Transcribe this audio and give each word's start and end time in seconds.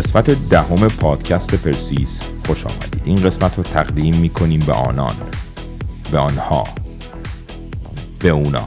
قسمت 0.00 0.48
دهم 0.48 0.88
پادکست 0.88 1.54
پرسیس 1.54 2.20
خوش 2.46 2.66
آمدید. 2.66 3.02
این 3.04 3.16
قسمت 3.16 3.56
رو 3.56 3.62
تقدیم 3.62 4.16
می‌کنیم 4.16 4.60
به 4.66 4.72
آنان. 4.72 5.14
به 6.12 6.18
آنها. 6.18 6.68
به 8.18 8.28
اونا. 8.28 8.66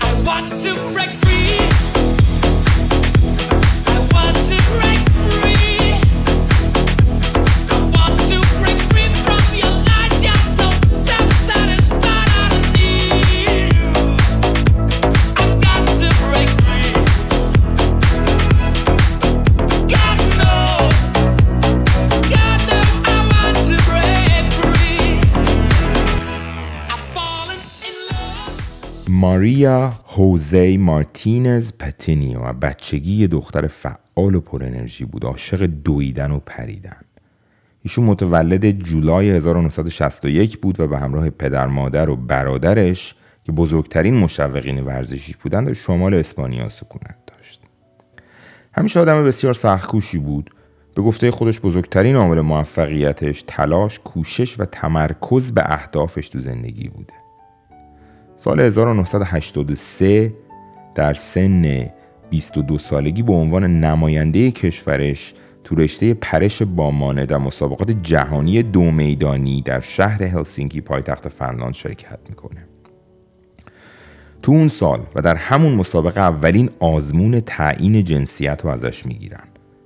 I 0.00 0.12
want 0.26 0.48
to 0.62 0.72
break 0.94 1.29
ماریا 29.12 29.92
هوزی 30.06 30.76
مارتینز 30.76 31.72
پتینیو 31.78 32.40
و 32.40 32.52
بچگی 32.52 33.28
دختر 33.28 33.66
فعال 33.66 34.34
و 34.34 34.40
پر 34.40 34.64
انرژی 34.64 35.04
بود 35.04 35.24
عاشق 35.24 35.66
دویدن 35.66 36.30
و 36.30 36.38
پریدن. 36.46 36.96
ایشون 37.82 38.04
متولد 38.04 38.70
جولای 38.70 39.30
1961 39.30 40.58
بود 40.58 40.80
و 40.80 40.88
به 40.88 40.98
همراه 40.98 41.30
پدر 41.30 41.66
مادر 41.66 42.10
و 42.10 42.16
برادرش 42.16 43.14
که 43.44 43.52
بزرگترین 43.52 44.14
مشوقین 44.14 44.80
ورزشی 44.80 45.34
بودند 45.42 45.66
در 45.66 45.72
شمال 45.72 46.14
اسپانیا 46.14 46.68
سکونت 46.68 47.18
داشت. 47.26 47.60
همیشه 48.72 49.00
آدم 49.00 49.24
بسیار 49.24 49.54
سختکوشی 49.54 50.18
بود. 50.18 50.50
به 50.94 51.02
گفته 51.02 51.30
خودش 51.30 51.60
بزرگترین 51.60 52.16
عامل 52.16 52.40
موفقیتش 52.40 53.44
تلاش 53.46 53.98
کوشش 53.98 54.60
و 54.60 54.64
تمرکز 54.64 55.52
به 55.52 55.62
اهدافش 55.72 56.28
تو 56.28 56.38
زندگی 56.38 56.88
بوده. 56.88 57.19
سال 58.42 58.60
1983 58.60 60.32
در 60.94 61.14
سن 61.14 61.90
22 62.30 62.78
سالگی 62.78 63.22
به 63.22 63.32
عنوان 63.32 63.64
نماینده 63.84 64.50
کشورش 64.50 65.34
تو 65.64 65.74
رشته 65.74 66.14
پرش 66.14 66.62
بامانه 66.62 67.26
در 67.26 67.38
مسابقات 67.38 67.90
جهانی 67.90 68.62
دو 68.62 68.90
میدانی 68.90 69.62
در 69.62 69.80
شهر 69.80 70.22
هلسینکی 70.22 70.80
پایتخت 70.80 71.28
فنلاند 71.28 71.74
شرکت 71.74 72.18
می‌کنه. 72.28 72.66
تو 74.42 74.52
اون 74.52 74.68
سال 74.68 75.00
و 75.14 75.22
در 75.22 75.34
همون 75.34 75.74
مسابقه 75.74 76.20
اولین 76.20 76.70
آزمون 76.78 77.40
تعیین 77.40 78.04
جنسیت 78.04 78.60
رو 78.64 78.70
ازش 78.70 79.06
می‌گیرن. 79.06 79.44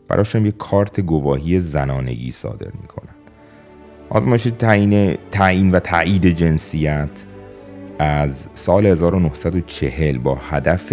براشم 0.09 0.47
یه 0.47 0.53
کارت 0.53 1.01
گواهی 1.01 1.61
زنانگی 1.61 2.31
صادر 2.31 2.71
می‌کنن. 2.81 3.15
آزمایش 4.11 4.43
تعیین 4.59 5.17
تعیین 5.33 5.71
و 5.71 5.79
تایید 5.79 6.27
جنسیت 6.27 7.25
از 7.98 8.48
سال 8.55 8.87
1940 8.87 10.19
با 10.19 10.39
هدف 10.50 10.92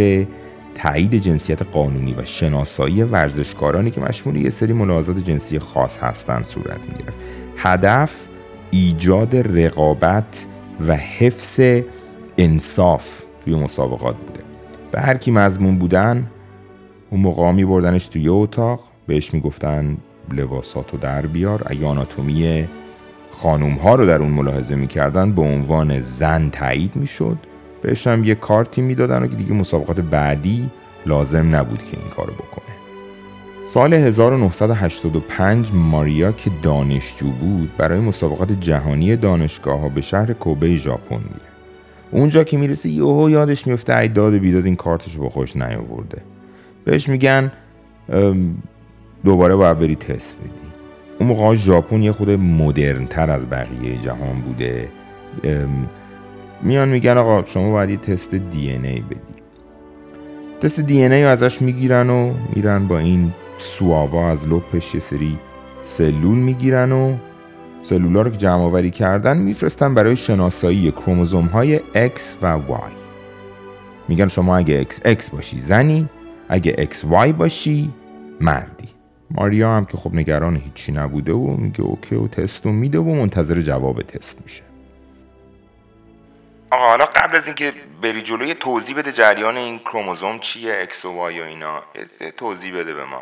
تایید 0.76 1.16
جنسیت 1.16 1.62
قانونی 1.62 2.14
و 2.14 2.26
شناسایی 2.26 3.04
ورزشکارانی 3.04 3.92
که 3.92 4.02
مشمول 4.02 4.36
یه 4.36 4.50
سری 4.50 4.74
ملاحظات 4.74 5.18
جنسی 5.18 5.60
خاص 5.60 5.98
هستند 5.98 6.46
صورت 6.46 6.80
می‌گرفت. 6.80 7.18
هدف 7.58 8.28
ایجاد 8.72 9.36
رقابت 9.36 10.46
و 10.88 10.96
حفظ 10.96 11.82
انصاف 12.38 13.22
توی 13.46 13.56
مسابقات 13.56 14.16
بوده. 14.16 14.40
به 14.92 15.02
هر 15.02 15.18
کی 15.18 15.32
مضمون 15.32 15.80
بودن 15.80 16.28
اون 17.10 17.22
موقع 17.22 17.64
بردنش 17.64 18.08
توی 18.08 18.22
یه 18.22 18.32
اتاق 18.32 18.80
بهش 19.08 19.34
می‌گفتن 19.34 19.98
لباساتو 20.34 20.98
در 20.98 21.26
بیار 21.26 21.64
اگه 21.66 21.86
آناتومی 21.86 22.68
خانوم 23.42 23.74
ها 23.74 23.96
رو 23.96 24.06
در 24.06 24.22
اون 24.22 24.32
ملاحظه 24.32 24.76
می‌کردن 24.76 25.32
به 25.32 25.42
عنوان 25.42 26.02
زن 26.02 26.50
تایید 26.50 26.96
می‌شد. 26.96 27.38
بهش 27.82 28.08
هم 28.08 28.24
یه 28.24 28.36
کارتی 28.36 28.82
می‌دادن 28.82 29.24
و 29.24 29.28
که 29.28 29.36
دیگه 29.36 29.54
مسابقات 29.54 30.00
بعدی 30.00 30.70
لازم 31.06 31.56
نبود 31.56 31.84
که 31.84 31.98
این 31.98 32.10
کارو 32.10 32.34
بکنه. 32.34 32.76
سال 33.66 33.94
1985 33.94 35.72
ماریا 35.74 36.32
که 36.32 36.52
دانشجو 36.64 37.30
بود 37.30 37.78
برای 37.78 38.00
مسابقات 38.00 38.52
جهانی 38.52 39.16
دانشگاه 39.16 39.80
ها 39.80 39.90
به 39.90 40.02
شهر 40.02 40.34
کوبه 40.34 40.76
ژاپن 40.76 41.16
میره. 41.16 41.52
اونجا 42.12 42.44
که 42.44 42.58
می‌رسه 42.58 42.90
یهو 42.90 43.30
یادش 43.30 43.68
میفته 43.68 43.98
ای 43.98 44.08
داد 44.08 44.34
بیداد 44.34 44.66
این 44.66 44.76
کارتش 44.76 45.18
با 45.18 45.30
خوش 45.30 45.56
نیاورده. 45.56 46.22
بهش 46.86 47.10
میگن 47.10 47.52
دوباره 49.26 49.56
باید 49.56 49.80
بری 49.80 49.96
تست 49.96 50.38
بدی. 50.40 50.71
اون 51.22 51.30
موقع 51.30 51.56
ژاپن 51.56 52.02
یه 52.02 52.12
خود 52.12 52.30
مدرن 52.30 53.06
تر 53.06 53.30
از 53.30 53.50
بقیه 53.50 53.98
جهان 53.98 54.42
بوده. 54.42 54.90
میان 56.62 56.90
میگن 56.90 57.18
آقا 57.18 57.46
شما 57.46 57.72
باید 57.72 57.90
یه 57.90 57.98
تست 57.98 58.36
دی 58.36 58.70
ای 58.70 58.78
بدی. 58.80 59.42
تست 60.62 60.80
دی 60.80 61.04
ای 61.04 61.24
ازش 61.24 61.62
می‌گیرن 61.62 62.10
و 62.10 62.34
میرن 62.56 62.88
با 62.88 63.00
این 63.00 63.32
سوابا 63.58 64.30
از 64.30 64.48
لپش 64.48 64.96
یه 64.96 65.00
سری 65.00 65.38
سلول 65.84 66.38
می‌گیرن 66.38 66.92
و 66.92 67.16
سلولا 67.84 68.22
رو 68.22 68.30
که 68.30 68.38
جمع 68.38 68.62
آوری 68.62 68.92
کردن 68.92 69.38
میفرستن 69.38 69.94
برای 69.94 70.16
شناسایی 70.16 70.92
کروموزوم 70.92 71.46
های 71.46 71.80
X 71.80 72.20
و 72.42 72.60
Y. 72.70 72.92
میگن 74.08 74.28
شما 74.28 74.58
اگه 74.58 74.84
XX 74.84 75.30
باشی 75.32 75.60
زنی 75.60 76.10
اگه 76.50 76.88
XY 76.92 77.28
باشی 77.34 77.90
مردی. 78.40 78.91
ماریا 79.36 79.78
هم 79.78 79.86
که 79.86 79.98
خب 79.98 80.14
نگران 80.14 80.56
هیچی 80.56 80.92
نبوده 80.92 81.34
و 81.34 81.58
میگه 81.58 81.82
OK 81.82 82.16
و 82.16 82.28
تست 82.28 82.66
رو 82.66 82.72
میده 82.72 83.00
و 83.00 83.16
منتظر 83.16 83.62
جواب 83.62 84.02
تست 84.02 84.42
میشه. 84.44 84.64
آقا 86.72 86.88
حالا 86.88 87.06
قبل 87.06 87.38
از 87.38 87.46
اینکه 87.46 87.72
بری 88.02 88.22
جلو 88.22 88.46
یه 88.46 88.54
توضیح 88.54 88.96
بده 88.98 89.12
جریان 89.12 89.58
این 89.58 89.80
کروموزوم 89.80 90.40
چیه 90.40 90.74
X 90.86 91.06
و 91.06 91.08
Y 91.08 91.12
و 91.12 91.44
اینا. 91.44 91.82
توضیح 92.38 92.78
بده 92.78 92.94
به 92.94 93.06
ما. 93.06 93.22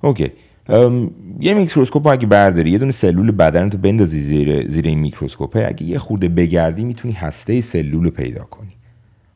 OK. 0.00 0.32
ام، 0.68 1.10
یه 1.40 1.54
میکروسکوپ 1.54 2.06
رو 2.06 2.12
اگه 2.12 2.26
برداری 2.26 2.70
یه 2.70 2.78
دونه 2.78 2.92
سلول 2.92 3.30
بدن 3.30 3.70
تو 3.70 3.78
بندازی 3.78 4.20
زیر 4.20 4.66
زیر 4.66 4.86
این 4.86 4.98
میکروسکوپه. 4.98 5.66
اگه 5.68 5.82
یه 5.82 5.98
خورده 5.98 6.28
بگردی 6.28 6.84
می‌تونی 6.84 7.14
هسته 7.14 7.60
سلول 7.60 8.04
رو 8.04 8.10
پیدا 8.10 8.44
کنی. 8.44 8.76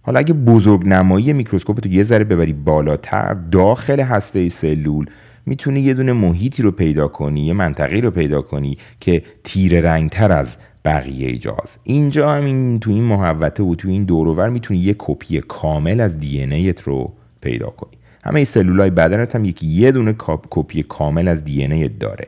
حالا 0.03 0.19
اگه 0.19 0.35
بزرگ 0.35 0.87
نمایی 0.87 1.33
میکروسکوپ 1.33 1.81
تو 1.81 1.89
یه 1.89 2.03
ذره 2.03 2.25
ببری 2.25 2.53
بالاتر 2.53 3.35
داخل 3.35 4.01
هسته 4.01 4.49
سلول 4.49 5.07
می‌تونی 5.49 5.81
یه 5.81 5.95
دونه 5.95 6.13
محیطی 6.13 6.63
رو 6.63 6.71
پیدا 6.71 7.09
کنی 7.09 7.47
یه 7.47 7.53
منطقه‌ای 7.53 8.01
رو 8.01 8.11
پیدا 8.11 8.43
کنی 8.43 8.75
که 9.01 9.23
تیره 9.45 9.81
رنگتر 9.81 10.33
از 10.33 10.57
بقیه 10.85 11.39
جاست 11.39 11.81
اینجا 11.85 12.33
همین 12.33 12.81
تو 12.81 12.91
این 12.91 13.03
محوطه 13.03 13.63
و 13.63 13.75
تو 13.75 13.89
این 13.89 14.05
دوروور 14.05 14.49
می‌تونی 14.49 14.81
یه 14.81 14.95
کپی 14.99 15.41
کامل 15.41 16.01
از 16.01 16.21
DNA 16.21 16.83
رو 16.83 17.13
پیدا 17.41 17.67
کنی. 17.67 17.99
همه 18.25 18.45
سلول 18.45 18.91
بدنت 18.91 19.37
هم 19.37 19.45
یکی 19.45 19.67
یه 19.67 19.93
دونه 19.93 20.15
کپی 20.51 20.83
کامل 20.83 21.29
از 21.29 21.45
DNA 21.45 21.99
داره. 21.99 22.27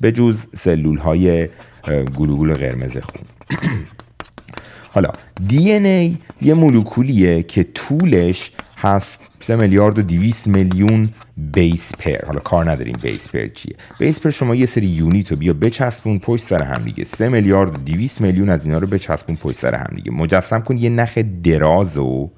به 0.00 0.12
جز 0.12 0.46
سلول 0.56 0.98
های 0.98 1.48
گلبول 2.16 2.54
قرمز 2.54 2.98
خون. 2.98 3.22
حالا 4.94 5.10
دی 5.48 5.72
ای 5.72 6.16
یه 6.42 6.54
مولکولیه 6.54 7.42
که 7.42 7.66
طولش 7.74 8.52
هست 8.76 9.29
3 9.42 9.56
میلیارد 9.56 9.98
و 9.98 10.02
200 10.02 10.46
میلیون 10.46 11.08
بیس 11.36 11.92
پر 11.98 12.26
حالا 12.26 12.40
کار 12.40 12.70
نداریم 12.70 12.96
بیس 13.02 13.32
پر 13.32 13.46
چیه. 13.46 13.76
بیس 13.98 14.20
پر 14.20 14.30
شما 14.30 14.54
یه 14.54 14.66
سری 14.66 14.86
یونیت 14.86 15.30
رو 15.30 15.36
بیا 15.36 15.52
بچسبون 15.52 16.18
پشت 16.18 16.44
سر 16.44 16.62
هم 16.62 16.82
دیگه. 16.82 17.04
3 17.04 17.28
میلیارد 17.28 17.74
و 17.74 17.82
200 17.82 18.20
میلیون 18.20 18.48
از 18.48 18.64
اینا 18.64 18.78
رو 18.78 18.86
بچسبون 18.86 19.36
پشت 19.36 19.56
سر 19.56 19.74
هم 19.74 19.96
دیگه. 19.96 20.10
مجسم 20.10 20.60
کن 20.60 20.76
یه 20.76 20.90
نخ 20.90 21.18
درازو 21.44 22.30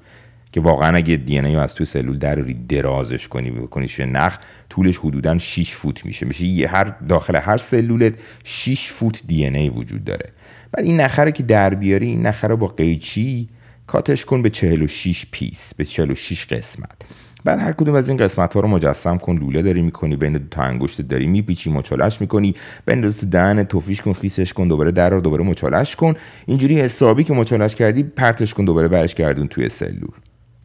که 0.51 0.61
واقعا 0.61 0.97
اگه 0.97 1.15
دی 1.15 1.39
رو 1.39 1.59
از 1.59 1.73
تو 1.73 1.85
سلول 1.85 2.17
دراری 2.17 2.53
درازش 2.53 3.27
کنی 3.27 3.51
بکنیش 3.51 3.99
نخ 3.99 4.37
طولش 4.69 4.97
حدودا 4.97 5.37
6 5.37 5.75
فوت 5.75 6.05
میشه. 6.05 6.25
میشه 6.25 6.45
یه 6.45 6.67
هر 6.67 6.93
داخل 7.09 7.35
هر 7.35 7.57
سلولت 7.57 8.13
6 8.43 8.91
فوت 8.91 9.21
دی 9.27 9.45
ای 9.45 9.69
وجود 9.69 10.03
داره. 10.03 10.29
بعد 10.71 10.85
این 10.85 11.01
نخه 11.01 11.23
رو 11.23 11.31
که 11.31 11.43
در 11.43 11.73
بیاری 11.75 12.07
این 12.07 12.25
نخه 12.25 12.47
رو 12.47 12.57
با 12.57 12.67
قیچی 12.67 13.49
کاتش 13.87 14.25
کن 14.25 14.41
به 14.41 14.49
46 14.49 15.25
پیس 15.31 15.73
به 15.73 15.85
46 15.85 16.45
قسمت. 16.45 16.95
بعد 17.43 17.59
هر 17.59 17.71
کدوم 17.71 17.95
از 17.95 18.09
این 18.09 18.17
قسمت 18.17 18.53
ها 18.53 18.59
رو 18.59 18.67
مجسم 18.67 19.17
کن 19.17 19.37
لوله 19.37 19.61
داری 19.61 19.81
می‌کنی 19.81 20.15
بین 20.15 20.33
دو 20.33 20.47
تا 20.51 20.61
انگشت 20.63 21.01
داری 21.01 21.27
میپیچی 21.27 21.69
مچالش 21.69 22.21
می‌کنی. 22.21 22.55
بنداز 22.85 23.17
تو 23.17 23.25
دهن 23.25 23.63
توفیش 23.63 24.01
کن 24.01 24.13
خیسش 24.13 24.53
کن 24.53 24.67
دوباره 24.67 24.91
در 24.91 25.09
رو 25.09 25.21
دوباره 25.21 25.43
مچالش 25.43 25.95
کن. 25.95 26.13
اینجوری 26.45 26.81
حسابی 26.81 27.23
که 27.23 27.33
مچالش 27.33 27.75
کردی 27.75 28.03
پرتش 28.03 28.53
کن 28.53 28.65
دوباره 28.65 28.87
برش 28.87 29.15
گردون 29.15 29.47
توی 29.47 29.69
سلول. 29.69 30.11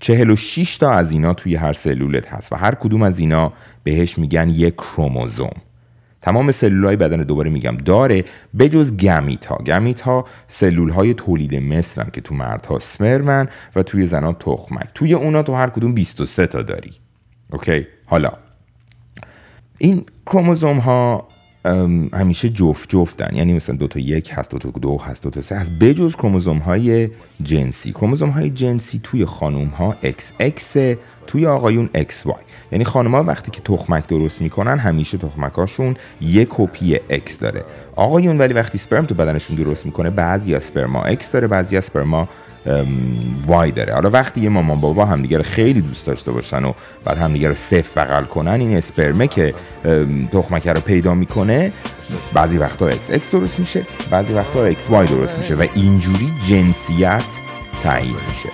46 0.01 0.79
تا 0.79 0.93
از 0.93 1.13
اینا 1.13 1.35
توی 1.35 1.55
هر 1.55 1.73
سلولت 1.73 2.27
هست 2.27 2.53
و 2.53 2.57
هر 2.57 2.75
کدوم 2.75 3.03
از 3.03 3.19
اینا 3.19 3.53
بهش 3.85 4.19
میگن 4.19 4.49
یک 4.49 4.75
کروموزوم. 4.75 5.68
تمام 6.29 6.51
سلول 6.51 6.85
های 6.85 6.97
بدن 6.97 7.23
دوباره 7.23 7.51
میگم 7.51 7.77
داره 7.77 8.25
بجز 8.59 8.97
گمیت 8.97 9.47
ها 9.47 9.57
گمیت 9.57 10.01
ها 10.01 10.25
سلول 10.49 10.91
های 10.91 11.15
تولید 11.15 11.55
مثلن 11.55 12.11
که 12.13 12.21
تو 12.21 12.35
مردها 12.35 12.79
سپرمن 12.79 13.49
و 13.77 13.83
توی 13.83 14.07
زنان 14.07 14.37
تخمک 14.41 14.89
توی 14.95 15.15
اونا 15.15 15.43
تو 15.43 15.55
هر 15.55 15.71
کدوم 15.71 15.95
23 15.95 16.47
تا 16.47 16.63
داری. 16.63 16.93
اوکی؟ 17.53 17.87
حالا. 18.07 18.33
این 19.79 20.05
کروموزوم 20.27 20.79
ها 20.79 21.29
همیشه 22.15 22.49
جفت 22.49 22.89
جفتن. 22.89 23.37
یعنی 23.37 23.53
مثلا 23.53 23.77
دو 23.77 23.87
تا 23.87 24.01
یک 24.01 24.31
هست 24.35 24.51
دو 24.51 24.59
تا 24.59 24.71
دو 24.71 24.99
هست 24.99 25.23
دو 25.23 25.31
تا 25.31 25.41
سه 25.41 25.57
هست. 25.57 25.71
بجز 25.71 26.17
کروموزوم 26.17 26.59
های 26.59 27.09
جنسی. 27.43 27.93
کروموزوم 27.93 28.31
های 28.31 28.51
جنسی 28.51 29.01
توی 29.03 29.25
خانوم 29.25 29.69
ها 29.69 29.97
XX 30.03 30.79
توی 31.29 31.47
آقایون 31.47 31.91
XY 31.95 32.37
یعنی 32.73 32.85
خانم 32.85 33.15
ها 33.15 33.23
وقتی 33.23 33.51
که 33.51 33.61
تخمک 33.61 34.07
درست 34.07 34.43
می‌کنن 34.43 34.79
همیشه 34.79 35.19
تخمک 35.19 35.53
هاشون 35.53 35.97
یک 36.21 36.49
کپی 36.51 36.97
X 36.97 37.33
داره. 37.41 37.65
آقایون 37.97 38.39
ولی 38.39 38.55
وقتی 38.55 38.79
سپرم 38.79 39.07
تو 39.07 39.15
بدنشون 39.15 39.57
درست 39.57 39.87
می‌کنه 39.87 40.11
بعضی 40.11 40.55
از 40.55 40.65
سپرما 40.65 41.05
X 41.05 41.25
داره 41.33 41.47
بعضی 41.47 41.77
از 41.77 41.85
سپرما 41.85 42.29
Y 43.47 43.71
داره. 43.71 43.95
حالا 43.95 44.11
وقتی 44.11 44.41
یه 44.41 44.49
مامان 44.49 44.81
بابا 44.81 45.05
همدیگه 45.05 45.37
رو 45.37 45.43
خیلی 45.43 45.81
دوست 45.81 46.07
داشته 46.07 46.33
باشن 46.33 46.65
و 46.65 46.73
بعد 47.05 47.19
همدیگه 47.19 47.49
رو 47.49 47.55
سفت 47.55 48.05
بغل 48.05 48.25
کنن 48.25 48.61
این 48.61 48.77
اسپرمه 48.77 49.29
که 49.29 49.55
ام، 49.85 50.29
تخمکه 50.33 50.73
رو 50.73 50.81
پیدا 50.81 51.15
می‌کنه 51.15 51.73
بعضی 52.35 52.59
وقتا 52.59 52.87
اکس 52.87 53.11
اکس 53.11 53.31
درست 53.31 53.59
میشه 53.59 53.87
بعضی 54.11 54.33
وقتا 54.33 54.65
XY 54.65 55.07
درست 55.07 55.39
میشه 55.39 55.55
و 55.55 55.67
اینجوری 55.75 56.33
جنسیت 56.49 57.25
تعیین 57.83 58.17
میشه. 58.29 58.51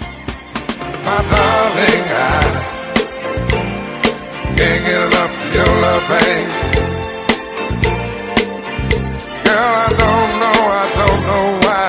Can't 4.64 4.84
get 4.90 5.00
enough 5.08 5.34
of 5.44 5.50
your 5.56 5.72
love, 5.84 6.04
babe. 6.12 6.48
Girl, 9.44 9.72
I 9.86 9.88
don't 10.02 10.32
know, 10.42 10.58
I 10.82 10.84
don't 11.00 11.22
know 11.30 11.46
why. 11.64 11.88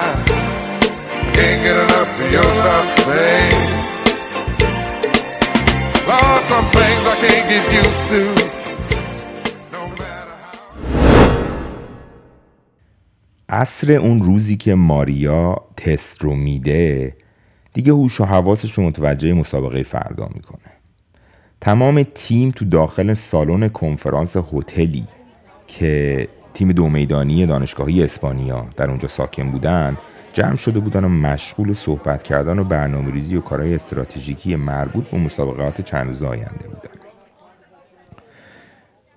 Can't 1.36 1.60
get 1.66 1.77
enough 1.86 2.12
of 2.22 2.27
your 2.36 2.51
love, 2.66 2.89
babe. 3.07 3.60
Lord, 6.10 6.42
some 6.51 6.68
things 6.77 7.04
I 7.13 7.16
can't 7.24 7.45
get 7.51 7.66
used 7.81 8.06
to. 8.12 8.22
عصر 13.50 13.92
اون 13.92 14.22
روزی 14.24 14.57
که 14.57 14.75
ماریا 14.75 15.56
تست 15.77 16.22
رو 16.22 16.36
میده 16.36 17.16
دیگه 17.74 17.92
هوش 17.92 18.22
و 18.22 18.25
حواسش 18.25 18.74
رو 18.74 18.83
متوجه 18.83 19.33
مسابقه 19.33 19.83
فردا 19.83 20.30
می‌کنه 20.36 20.75
تمام 21.65 22.03
تیم 22.03 22.51
تو 22.51 22.65
داخل 22.65 23.13
سالن 23.13 23.67
کنفرانس 23.67 24.38
هتلی 24.38 25.03
که 25.67 26.27
تیم 26.53 26.71
دو 26.71 26.89
میدانی 26.89 27.45
دانشگاهی 27.45 28.03
اسپانیا 28.03 28.65
در 28.77 28.89
اونجا 28.89 29.07
ساکن 29.07 29.51
بودن 29.51 29.97
جمع 30.33 30.56
شده 30.56 30.79
بودن 30.79 31.03
و 31.03 31.09
مشغول 31.09 31.73
صحبت 31.73 32.23
کردن 32.23 32.59
و 32.59 32.63
برنامه 32.63 33.12
ریزی 33.12 33.35
و 33.35 33.41
کارهای 33.41 33.75
استراتژیکی 33.75 34.56
مربوط 34.56 35.03
به 35.03 35.17
مسابقات 35.17 35.81
چند 35.81 36.07
روز 36.07 36.23
آینده 36.23 36.67
بودن. 36.67 37.00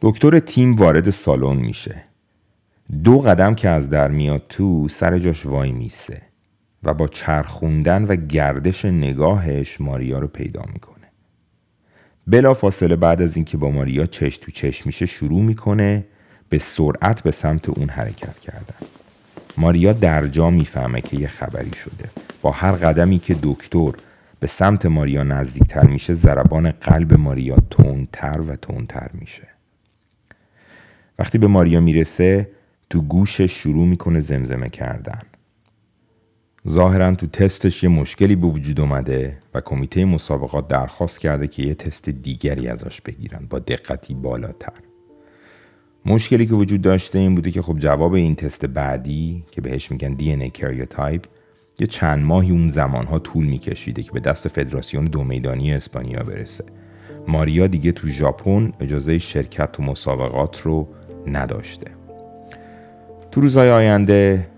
دکتر 0.01 0.39
تیم 0.39 0.77
وارد 0.77 1.11
سالن 1.11 1.57
میشه. 1.57 2.05
دو 3.05 3.19
قدم 3.19 3.55
که 3.55 3.69
از 3.69 3.91
در 3.91 4.11
میاد 4.11 4.43
تو 4.49 4.89
سر 4.89 5.19
جاش 5.19 5.47
وای 5.47 5.73
میسه 5.73 6.23
و 6.83 6.95
با 6.95 7.09
چرخوندن 7.09 8.05
و 8.05 8.17
گردش 8.17 8.85
نگاهش 8.85 9.81
ماریا 9.81 10.19
رو 10.19 10.27
پیدا 10.27 10.63
می‌کنه. 10.73 10.98
بلا 12.31 12.55
فاصله 12.55 12.97
بعد 12.97 13.23
از 13.23 13.37
اینکه 13.37 13.57
با 13.57 13.71
ماریا 13.71 14.07
چش 14.07 14.39
تو 14.39 14.51
چش 14.51 14.87
میشه 14.87 15.07
شروع 15.07 15.43
می‌کنه 15.43 16.05
به 16.49 16.59
سرعت 16.59 17.23
به 17.23 17.31
سمت 17.31 17.69
اون 17.69 17.89
حرکت 17.89 18.39
کردن. 18.39 18.75
ماریا 19.57 19.93
در 19.93 20.27
جا 20.27 20.51
می‌فهمه 20.51 21.01
که 21.01 21.17
یه 21.17 21.27
خبری 21.27 21.73
شده. 21.77 22.11
با 22.43 22.51
هر 22.51 22.73
قدمی 22.73 23.19
که 23.19 23.37
دکتر 23.43 23.93
به 24.41 24.47
سمت 24.47 24.87
ماریا 24.87 25.23
نزدیکتر 25.23 25.87
میشه 25.87 26.15
ضربان 26.15 26.71
قلب 26.71 27.15
ماریا 27.15 27.57
تندتر 27.71 28.41
و 28.41 28.57
تندتر 28.57 29.11
میشه. 29.15 29.49
وقتی 31.19 31.39
به 31.39 31.47
ماریا 31.47 31.81
می‌رسه 31.81 32.51
تو 32.91 33.03
گوشش 33.03 33.53
شروع 33.53 33.87
می‌کنه 33.87 34.21
زمزمه 34.21 34.69
کردن. 34.69 35.21
ظاهرا 36.69 37.15
تو 37.15 37.27
تستش 37.27 37.83
یه 37.83 37.89
مشکلی 37.89 38.37
به 38.37 38.47
وجود 38.47 38.81
اومده 38.81 39.39
و 39.55 39.61
کمیته 39.61 40.05
مسابقات 40.05 40.69
درخواست 40.69 41.21
کرده 41.21 41.49
که 41.49 41.63
یه 41.63 41.75
تست 41.75 42.09
دیگری 42.09 42.69
ازش 42.69 43.01
بگیرن 43.01 43.47
با 43.51 43.59
دقتی 43.59 44.15
بالاتر. 44.15 44.73
مشکلی 46.07 46.47
که 46.47 46.55
وجود 46.55 46.83
داشته 46.83 47.19
این 47.19 47.35
بوده 47.35 47.51
که 47.51 47.63
خب 47.63 47.79
جواب 47.79 48.13
این 48.13 48.35
تست 48.35 48.67
بعدی 48.67 49.45
که 49.51 49.61
بهش 49.61 49.91
میگن 49.91 50.17
DNA 50.17 50.61
کاریوتایپ 50.61 51.25
یه 51.79 51.87
چند 51.87 52.25
ماهی 52.25 52.51
اون 52.51 52.69
زمانها 52.69 53.19
طول 53.19 53.47
میکشیده 53.47 54.03
که 54.03 54.13
به 54.13 54.21
دست 54.21 54.49
فدراسیون 54.49 55.05
دو 55.05 55.25
میدانی 55.25 55.73
اسپانیا 55.73 56.23
برسه. 56.23 56.65
ماریا 57.29 57.67
دیگه 57.67 57.93
تو 57.93 58.09
ژاپن 58.09 58.73
اجازه 58.81 59.19
شرکت 59.19 59.73
تو 59.73 59.83
مسابقات 59.83 60.61
رو 60.61 60.89
نداشته. 61.27 61.87
تو 63.31 63.41
روزهای 63.41 63.71
آینده 63.71 64.49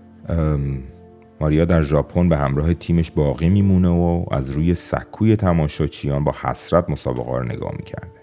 ماریا 1.41 1.65
در 1.65 1.81
ژاپن 1.81 2.29
به 2.29 2.37
همراه 2.37 2.73
تیمش 2.73 3.11
باقی 3.11 3.49
میمونه 3.49 3.87
و 3.87 4.25
از 4.31 4.49
روی 4.49 4.75
سکوی 4.75 5.35
تماشاچیان 5.35 6.23
با 6.23 6.35
حسرت 6.41 6.89
مسابقه 6.89 7.31
رو 7.31 7.43
نگاه 7.43 7.71
می‌کرده. 7.77 8.21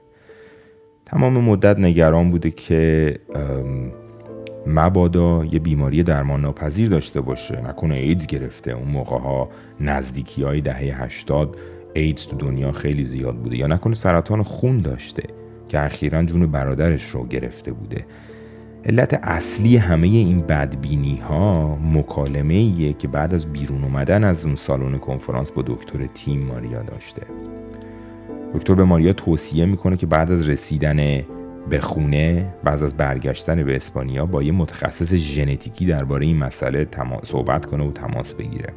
تمام 1.07 1.33
مدت 1.33 1.79
نگران 1.79 2.31
بوده 2.31 2.51
که 2.51 3.15
مبادا 4.67 5.45
یه 5.45 5.59
بیماری 5.59 6.03
درمان 6.03 6.41
ناپذیر 6.41 6.89
داشته 6.89 7.21
باشه. 7.21 7.69
نکنه 7.69 7.95
ایدز 7.95 8.27
گرفته. 8.27 8.71
اون 8.71 8.89
موقع 8.89 9.19
ها 9.19 9.49
نزدیکی 9.81 10.43
های 10.43 10.61
دهه 10.61 11.03
80 11.03 11.57
ایدز 11.95 12.27
تو 12.27 12.37
دنیا 12.37 12.73
خیلی 12.73 13.05
زیاد 13.05 13.37
بوده. 13.37 13.57
یا 13.57 13.67
نکنه 13.67 13.95
سرطان 13.95 14.43
خون 14.43 14.79
داشته 14.79 15.23
که 15.69 15.81
اخیرا 15.81 16.23
جون 16.23 16.47
برادرش 16.47 17.11
رو 17.11 17.27
گرفته 17.27 17.73
بوده. 17.73 18.07
علت 18.85 19.21
اصلی 19.23 19.77
همه 19.77 20.07
این 20.07 20.41
بدبینی 20.41 21.17
ها 21.17 21.77
مکالمه 21.77 22.55
ایه 22.55 22.93
که 22.93 23.09
بعد 23.09 23.35
از 23.35 23.53
بیرون 23.53 23.85
اومدن 23.85 24.25
از 24.25 24.45
اون 24.45 24.57
سالن 24.57 24.99
کنفرانس 24.99 25.53
با 25.53 25.63
دکتر 25.67 26.07
تیم 26.07 26.41
ماریا 26.41 26.83
داشته. 26.83 27.23
دکتر 28.55 28.75
به 28.75 28.85
ماریا 28.85 29.13
توصیه 29.13 29.67
می‌کنه 29.67 29.97
که 29.97 30.07
بعد 30.07 30.33
از 30.33 30.49
رسیدن 30.49 31.23
به 31.69 31.81
خونه 31.81 32.55
بعد 32.65 32.83
از 32.83 32.97
برگشتن 32.97 33.65
به 33.65 33.77
اسپانیا 33.77 34.27
با 34.27 34.43
یه 34.43 34.53
متخصص 34.53 35.15
ژنتیکی 35.15 35.87
درباره 35.87 36.27
این 36.27 36.37
مسئله 36.37 36.87
صحبت 37.23 37.67
کنه 37.67 37.85
و 37.85 37.93
تماس 37.93 38.35
بگیره. 38.35 38.73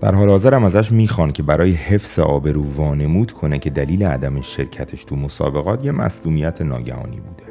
در 0.00 0.14
حال 0.14 0.28
حاضر 0.28 0.54
هم 0.54 0.64
ازش 0.64 0.92
می‌خوان 0.92 1.32
که 1.32 1.42
برای 1.42 1.72
حفظ 1.72 2.18
آبرو 2.18 2.64
وانمود 2.76 3.32
کنه 3.32 3.58
که 3.58 3.70
دلیل 3.70 4.06
عدم 4.06 4.40
شرکتش 4.40 5.04
تو 5.04 5.16
مسابقات 5.16 5.84
یه 5.84 5.92
مصدومیت 5.92 6.62
ناگهانی 6.62 7.20
بوده. 7.20 7.45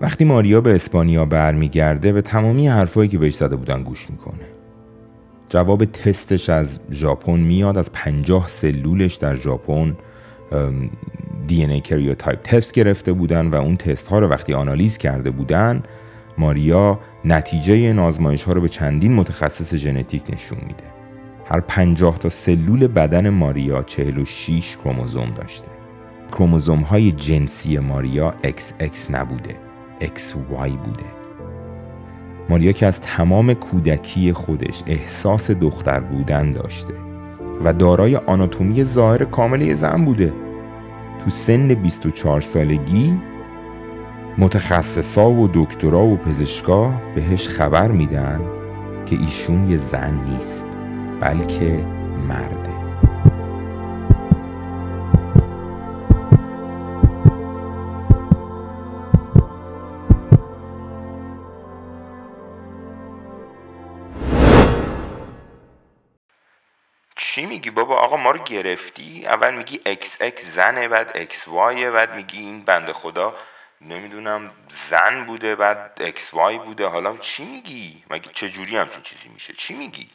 وقتی 0.00 0.24
ماریا 0.24 0.60
به 0.60 0.74
اسپانیا 0.74 1.24
برمیگرده 1.24 2.12
به 2.12 2.22
تمامی 2.22 2.68
حرفایی 2.68 3.08
که 3.08 3.18
بهش 3.18 3.34
زده 3.34 3.56
بودن 3.56 3.82
گوش 3.82 4.10
می‌کنه. 4.10 4.44
جواب 5.48 5.84
تستش 5.84 6.50
از 6.50 6.78
ژاپن 6.90 7.40
میاد 7.40 7.78
از 7.78 7.92
پنجاه 7.92 8.48
سلولش 8.48 9.14
در 9.14 9.36
ژاپن 9.36 9.96
DNA 11.46 11.80
karyotype 11.80 12.42
test 12.42 12.72
گرفته 12.72 13.12
بودن 13.12 13.46
و 13.46 13.54
اون 13.54 13.76
تست 13.76 14.06
ها 14.06 14.18
رو 14.18 14.26
وقتی 14.26 14.54
آنالیز 14.54 14.98
کرده 14.98 15.30
بودن 15.30 15.82
ماریا 16.38 17.00
نتیجه 17.24 17.74
این 17.74 17.98
ها 17.98 18.52
رو 18.52 18.60
به 18.60 18.68
چندین 18.68 19.14
متخصص 19.14 19.74
ژنتیک 19.74 20.22
نشون 20.32 20.58
میده. 20.66 20.84
هر 21.44 21.60
پنجاه 21.60 22.18
تا 22.18 22.28
سلول 22.28 22.86
بدن 22.86 23.28
ماریا 23.28 23.82
46 23.82 24.76
کروموزوم 24.76 25.30
داشته. 25.30 25.68
کروموزوم 26.32 26.80
های 26.80 27.12
جنسی 27.12 27.78
ماریا 27.78 28.34
XX 28.44 29.10
نبوده. 29.10 29.67
XY 30.00 30.70
بوده. 30.84 31.06
ماریا 32.48 32.72
که 32.72 32.86
از 32.86 33.00
تمام 33.00 33.54
کودکی 33.54 34.32
خودش 34.32 34.82
احساس 34.86 35.50
دختر 35.50 36.00
بودن 36.00 36.52
داشته 36.52 36.94
و 37.64 37.72
دارای 37.72 38.16
آناتومی 38.16 38.84
ظاهر 38.84 39.24
کامل 39.24 39.62
یه 39.62 39.74
زن 39.74 40.04
بوده. 40.04 40.32
تو 41.24 41.30
سن 41.30 41.74
24 41.74 42.40
سالگی 42.40 43.20
متخصصا 44.38 45.30
و 45.30 45.48
دکترا 45.54 46.04
و 46.04 46.16
پزشکا 46.16 46.94
بهش 47.14 47.48
خبر 47.48 47.90
میدن 47.90 48.40
که 49.06 49.16
ایشون 49.16 49.70
یه 49.70 49.76
زن 49.76 50.14
نیست 50.24 50.66
بلکه 51.20 51.84
مرده 52.28 52.57
رو 68.30 68.44
گرفتی 68.44 69.26
اول 69.26 69.56
میگی 69.56 69.80
XX 69.86 70.42
زنه 70.54 70.88
بعد 70.88 71.30
XY 71.30 71.82
بعد 71.94 72.14
میگی 72.14 72.38
این 72.38 72.64
بنده 72.64 72.92
خدا 72.92 73.34
نمی‌دونم 73.80 74.50
زن 74.90 75.24
بوده 75.26 75.56
بعد 75.56 75.90
XY 76.16 76.64
بوده. 76.66 76.86
حالا 76.86 77.16
چی 77.16 77.44
میگی؟ 77.44 78.04
مگه 78.10 78.30
چه 78.32 78.48
جوری 78.48 78.76
همچین 78.76 79.02
چیزی 79.02 79.28
میشه؟ 79.34 79.52
چی 79.58 79.74
میگی؟ 79.74 80.08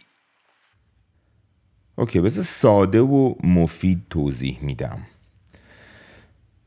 اوکی 1.95 2.19
بذار 2.19 2.43
ساده 2.43 3.01
و 3.01 3.35
مفید 3.43 4.05
توضیح 4.09 4.59
میدم. 4.61 5.07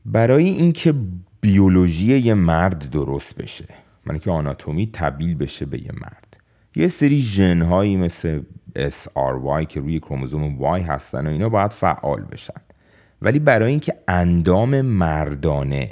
برای 0.05 0.45
اینکه 0.45 0.93
بیولوژی 1.41 2.17
یه 2.17 2.33
مرد 2.33 2.89
درست 2.91 3.41
بشه 3.41 3.65
من 4.05 4.19
که 4.19 4.31
آناتومی 4.31 4.89
تبدیل 4.93 5.35
بشه 5.35 5.65
به 5.65 5.81
یه 5.81 5.91
مرد. 5.91 6.26
یه 6.77 6.87
سری 6.87 7.21
ژن 7.21 7.61
هایی 7.61 7.97
مثل 7.97 8.41
SRY 8.75 9.65
که 9.69 9.79
روی 9.79 9.99
کروموزوم 9.99 10.77
Y 10.79 10.81
هستن 10.81 11.27
و 11.27 11.29
اینا 11.29 11.49
باید 11.49 11.71
فعال 11.71 12.21
بشن. 12.21 12.61
ولی 13.21 13.39
برای 13.39 13.71
اینکه 13.71 13.93
اندام 14.07 14.81
مردانه 14.81 15.89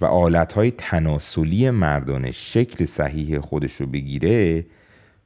و 0.00 0.04
آلتهای 0.04 0.70
تناسلی 0.70 1.70
مردانه 1.70 2.32
شکل 2.32 2.84
صحیح 2.84 3.40
خودش 3.40 3.72
رو 3.72 3.86
بگیره 3.86 4.66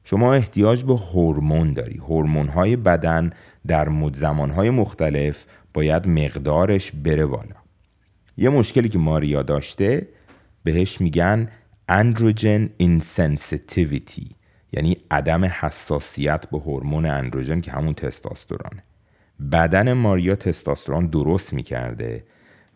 شما 0.03 0.33
احتیاج 0.33 0.83
به 0.83 0.95
هورمون 0.95 1.73
داری. 1.73 1.97
هورمون‌های 1.97 2.75
بدن 2.75 3.29
در 3.67 3.89
مد- 3.89 4.15
زمانهای 4.15 4.69
مختلف 4.69 5.45
باید 5.73 6.07
مقدارش 6.07 6.91
بره 6.91 7.25
بالا. 7.25 7.55
یه 8.37 8.49
مشکلی 8.49 8.89
که 8.89 8.97
ماریا 8.97 9.43
داشته 9.43 10.07
بهش 10.63 11.01
میگن 11.01 11.47
androgen 11.89 12.69
insensitivity 12.77 14.38
یعنی 14.71 14.97
عدم 15.11 15.45
حساسیت 15.45 16.45
به 16.49 16.59
هورمون 16.59 17.05
اندروژن 17.05 17.61
که 17.61 17.71
همون 17.71 17.93
تستاسترونه 17.93 18.83
بدن 19.51 19.93
ماریا 19.93 20.35
تستاسترون 20.35 21.07
درست 21.07 21.53
می‌کرده 21.53 22.23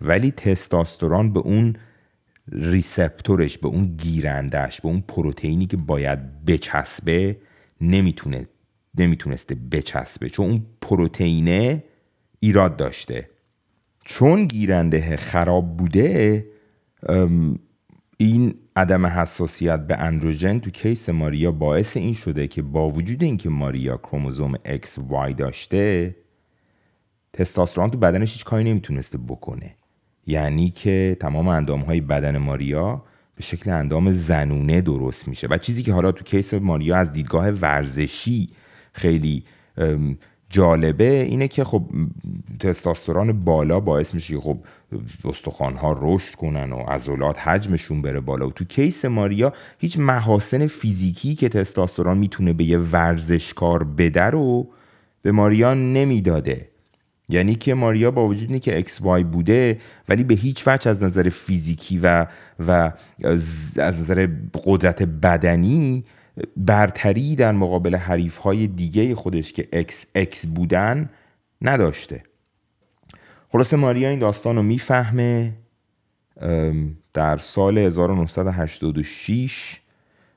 ولی 0.02 0.32
تستاسترون 0.32 1.34
به 1.34 1.40
اون 1.40 1.76
ریسپتورش 2.52 3.58
به 3.58 3.68
اون 3.68 3.96
گیرندش 3.98 4.82
به 4.82 4.88
اون 4.88 5.04
پروتئینی 5.08 5.66
که 5.66 5.78
باید 5.78 6.46
بچسبه 6.46 7.38
نمی‌تونه 7.82 8.48
نمی‌تونسته 8.98 9.56
بچسبه. 9.56 10.30
چون 10.30 10.50
اون 10.50 10.66
پروتئینه 10.82 11.84
ایراد 12.40 12.78
داشته. 12.78 13.30
چون 14.06 14.46
گیرنده 14.46 15.18
خراب 15.18 15.78
بوده 15.78 16.46
این 18.18 18.56
عدم 18.76 19.06
حساسیت 19.06 19.80
به 19.80 19.98
اندروژن 19.98 20.60
تو 20.60 20.70
کیس 20.70 21.10
ماریا 21.10 21.52
باعث 21.52 21.98
این 21.98 22.14
شده 22.14 22.48
که 22.48 22.62
با 22.62 22.90
وجود 22.90 23.24
اینکه 23.24 23.50
ماریا 23.50 23.98
کروموزوم 23.98 24.56
XY 24.56 25.34
داشته 25.38 26.16
تستاسترون 27.34 27.90
تو 27.90 27.98
بدنش 27.98 28.34
هیچ 28.34 28.46
کاری 28.46 28.64
نمی‌تونسته 28.64 29.18
بکنه. 29.18 29.76
یعنی 30.28 30.70
که 30.70 31.18
تمام 31.20 31.48
اندام 31.48 31.82
های 31.82 32.02
بدن 32.02 32.38
ماریا 32.38 33.04
به 33.36 33.44
شکل 33.44 33.72
اندام 33.72 34.12
زنونه 34.12 34.82
درست 34.82 35.28
میشه. 35.28 35.48
و 35.48 35.58
چیزی 35.58 35.84
که 35.84 35.94
حالا 35.94 36.12
تو 36.12 36.24
کیس 36.24 36.54
ماریا 36.54 36.98
از 36.98 37.14
دیدگاه 37.14 37.50
ورزشی 37.50 38.50
خیلی 38.94 39.44
جالبه 40.54 41.22
اینه 41.22 41.48
که 41.48 41.64
خب 41.64 41.84
تستاسترون 42.60 43.40
بالا 43.40 43.80
باعث 43.80 44.14
میشه 44.14 44.40
خب 44.40 44.58
استخوان 45.26 45.74
ها 45.74 46.00
رشد 46.02 46.36
کنن 46.36 46.72
و 46.72 46.78
عضلات 46.78 47.40
حجمشون 47.40 48.02
بره 48.02 48.20
بالا. 48.20 48.48
و 48.48 48.52
تو 48.52 48.66
کیس 48.66 49.06
ماریا 49.06 49.54
هیچ 49.80 50.00
محاسن 50.00 50.68
فیزیکی 50.68 51.36
که 51.36 51.50
تستاسترون 51.50 52.18
می‌تونه 52.18 52.54
به 52.54 52.64
یه 52.64 52.78
ورزشکار 52.78 53.84
بده 53.84 54.24
رو 54.24 54.68
به 55.22 55.32
ماریا 55.32 55.74
نمی‌داده. 55.74 56.70
یعنی 57.30 57.56
که 57.56 57.74
ماریا 57.74 58.12
با 58.12 58.28
وجود 58.28 58.52
اینکه 58.52 58.84
که 58.84 58.90
XY 58.90 59.24
بوده 59.24 59.80
ولی 60.10 60.24
به 60.24 60.36
هیچ 60.36 60.68
وجه 60.68 60.90
از 60.90 61.04
نظر 61.04 61.30
فیزیکی 61.30 62.00
و 62.04 62.26
و 62.68 62.92
از 63.24 64.02
نظر 64.02 64.28
قدرت 64.66 65.04
بدنی 65.04 66.04
برتری 66.58 67.36
در 67.36 67.52
مقابل 67.52 67.96
حریف 67.96 68.38
های 68.38 68.68
دیگه 68.68 69.16
خودش 69.16 69.54
که 69.54 69.68
XX 69.74 70.48
بودن 70.48 71.10
نداشته. 71.62 72.24
خلاصه 73.50 73.78
ماریا 73.78 74.10
این 74.10 74.20
داستان 74.20 74.56
رو 74.56 74.64
می‌فهمه 74.64 75.54
در 77.14 77.38
سال 77.38 77.78
1986 77.78 79.80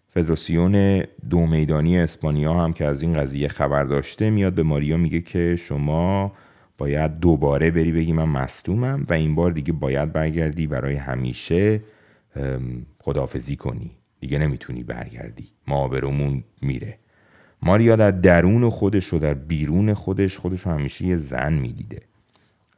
فدراسیون 0.08 1.04
دو 1.30 1.46
میدانی 1.46 1.98
اسپانیا 1.98 2.54
هم 2.54 2.72
که 2.72 2.84
از 2.84 3.02
این 3.02 3.14
قضیه 3.14 3.48
خبر 3.48 3.84
داشته 3.84 4.30
میاد 4.30 4.54
به 4.54 4.62
ماریا 4.62 4.96
میگه 4.96 5.20
که 5.20 5.56
شما 5.56 6.32
باید 6.78 7.18
دوباره 7.18 7.70
بری 7.70 7.92
بگی 7.92 8.12
من 8.12 8.28
مصدومم 8.28 9.06
و 9.08 9.12
این 9.12 9.34
بار 9.34 9.52
دیگه 9.52 9.72
باید 9.72 10.12
برگردی 10.12 10.66
برای 10.66 10.94
همیشه 10.94 11.82
ام، 12.36 12.86
خداحافظی 13.00 13.56
کنی. 13.56 13.90
دیگه 14.26 14.38
نمی‌تونی 14.38 14.82
برگردی. 14.82 15.48
ما 15.66 15.88
برومون 15.88 16.44
میره. 16.62 16.98
ماریا 17.62 17.96
در 17.96 18.10
درون 18.10 18.70
خودش 18.70 19.14
و 19.14 19.18
در 19.18 19.34
بیرون 19.34 19.94
خودش 19.94 20.38
خودش 20.38 20.60
رو 20.60 20.72
همیشه 20.72 21.04
یه 21.04 21.16
زن 21.16 21.52
می‌دیده. 21.52 22.00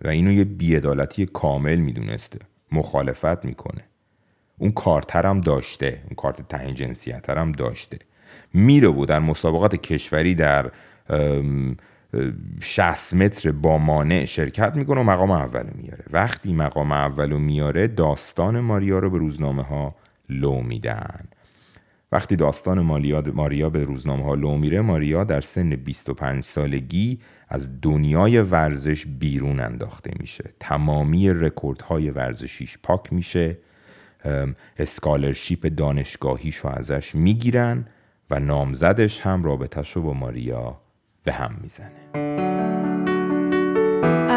و 0.05 0.09
اینو 0.09 0.33
یه 0.33 0.45
بیعدالتی 0.45 1.26
کامل 1.26 1.76
می‌دونسته. 1.76 2.38
مخالفت 2.73 3.45
می‌کنه. 3.45 3.85
اون 4.59 4.71
کارت 4.70 5.08
رو 5.08 5.26
هم 5.26 5.40
داشته. 5.40 6.02
اون 6.05 6.14
کارت 6.17 6.49
تعیین 6.49 6.75
جنسیت 6.75 7.26
داشته. 7.59 7.99
میره 8.55 8.88
و 8.88 9.07
در 9.07 9.19
مسابقات 9.19 9.76
کشوری 9.76 10.35
در 10.35 10.71
ام، 11.11 11.76
اه، 12.14 12.33
60 12.61 13.14
متر 13.14 13.52
با 13.52 13.78
مانع 13.78 14.25
شرکت 14.25 14.76
می‌کنه 14.76 15.00
و 15.00 15.05
مقام 15.05 15.31
اول 15.31 15.67
میاره. 15.75 16.05
وقتی 16.11 16.52
مقام 16.52 16.93
اول 16.93 17.33
میاره 17.33 17.87
داستان 17.87 18.61
ماریا 18.61 18.99
رو 18.99 19.11
به 19.11 19.19
روزنامه 19.19 19.62
ها 19.62 19.95
لو 20.28 20.61
میدن. 20.61 21.28
وقتی 22.12 22.36
داستان 22.36 22.80
ماریا, 22.80 23.22
ماریا 23.34 23.70
به 23.70 23.84
روزنامه 23.84 24.24
ها 24.24 24.34
لو 24.34 24.56
میره 24.56 24.80
ماریا 24.80 25.24
در 25.24 25.40
سن 25.40 25.76
25 25.76 26.42
سالگی 26.42 27.18
از 27.48 27.80
دنیای 27.80 28.40
ورزش 28.40 29.06
بیرون 29.06 29.60
انداخته 29.60 30.10
میشه. 30.20 30.44
تمامی 30.60 31.30
رکوردهای 31.30 32.10
ورزشیش 32.10 32.78
پاک 32.82 33.12
میشه. 33.12 33.56
اسکالرشیپ 34.78 35.66
دانشگاهیش 35.76 36.56
رو 36.56 36.70
ازش 36.70 37.14
می‌گیرن 37.14 37.84
و 38.30 38.40
نامزدش 38.40 39.20
هم 39.20 39.44
رابطش 39.44 39.92
رو 39.92 40.02
با 40.02 40.12
ماریا 40.12 40.80
به 41.24 41.32
هم 41.32 41.50
می‌زنه. 41.62 41.90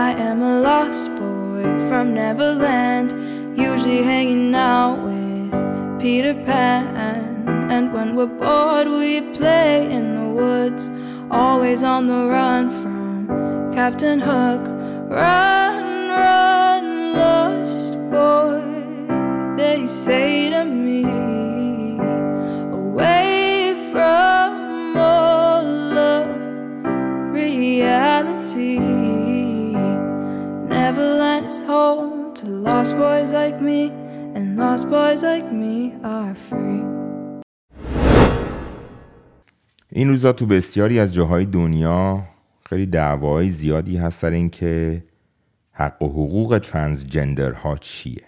I 0.08 0.10
am 0.30 0.40
a 0.42 0.56
lost 0.68 1.08
boy 1.20 1.66
from 1.88 2.06
Neverland, 2.20 3.10
usually 3.70 4.02
hanging 4.04 4.56
out 4.56 4.98
with 5.08 5.56
Peter 6.02 6.36
Pan. 6.46 7.31
And 7.72 7.94
when 7.94 8.18
we're 8.18 8.26
bored, 8.26 8.90
we 8.90 9.22
play 9.34 9.90
in 9.90 10.14
the 10.14 10.28
woods, 10.42 10.92
always 11.32 11.84
on 11.84 12.06
the 12.06 12.28
run 12.28 12.70
from 12.82 13.72
Captain 13.72 14.20
Hook. 14.20 14.68
Run, 15.10 16.10
run, 16.10 17.14
lost 17.14 17.94
boy, 18.12 18.60
they 19.56 19.88
say 19.88 20.50
to 20.50 20.66
me, 20.66 21.06
away 22.74 23.74
from 23.94 24.98
all 24.98 25.98
of 25.98 26.28
reality. 27.34 28.80
Neverland 30.68 31.46
is 31.46 31.62
home 31.62 32.34
to 32.34 32.46
lost 32.48 32.98
boys 32.98 33.32
like 33.32 33.62
me, 33.62 33.92
and 34.36 34.58
lost 34.58 34.90
boys 34.90 35.24
like 35.24 35.50
me 35.54 35.96
are 36.04 36.36
free. 36.36 36.91
این 39.94 40.08
روزا 40.08 40.34
تو 40.34 40.46
بسیاری 40.46 41.00
از 41.00 41.14
جاهای 41.14 41.46
دنیا 41.46 42.24
خیلی 42.66 42.86
دعواهای 42.86 43.50
زیادی 43.50 43.98
هست 43.98 44.20
سر 44.20 44.32
این 44.32 44.50
که 44.50 45.04
حق 45.72 46.02
و 46.02 46.08
حقوق 46.08 46.60
ترانسجندرها 46.64 47.78
چیه. 47.78 48.24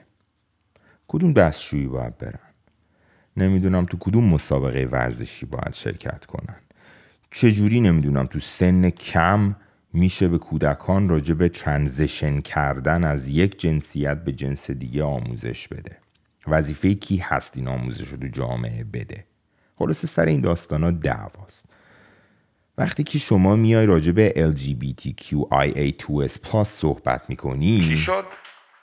کدوم 1.07 1.33
دستشویی 1.33 1.87
باید 1.87 2.17
برن؟ 2.17 2.39
نمی‌دونم 3.37 3.85
تو 3.85 3.97
کدوم 3.99 4.23
مسابقه 4.23 4.85
ورزشی 4.91 5.45
باید 5.45 5.73
شرکت 5.73 6.25
کنن. 6.25 6.55
چجوری 7.31 7.81
نمی‌دونم 7.81 8.25
تو 8.25 8.39
سن 8.39 8.89
کم 8.89 9.55
میشه 9.93 10.27
به 10.27 10.37
کودکان 10.37 11.09
راجع 11.09 11.33
به 11.33 11.49
ترانزیشن 11.49 12.37
کردن 12.37 13.03
از 13.03 13.27
یک 13.27 13.59
جنسیت 13.59 14.23
به 14.23 14.31
جنس 14.31 14.71
دیگه 14.71 15.03
آموزش 15.03 15.67
بده؟ 15.67 15.97
وظیفه 16.47 16.93
کی 16.93 17.17
هست 17.17 17.57
این 17.57 17.67
آموزش 17.67 18.07
رو 18.07 18.17
تو 18.17 18.27
جامعه 18.27 18.83
بده؟ 18.83 19.25
خلاصه 19.79 20.07
سر 20.07 20.25
این 20.25 20.41
داستان 20.41 20.83
ها 20.83 20.91
دعواست 20.91 21.65
وقتی 22.77 23.03
که 23.03 23.19
شما 23.19 23.55
میای 23.55 23.85
راجع 23.85 24.11
به 24.11 24.53
LGBTQIA2S+ 24.55 26.63
صحبت 26.63 27.29
می‌کنی 27.29 27.81
چی 27.81 27.97
شد؟ 27.97 28.25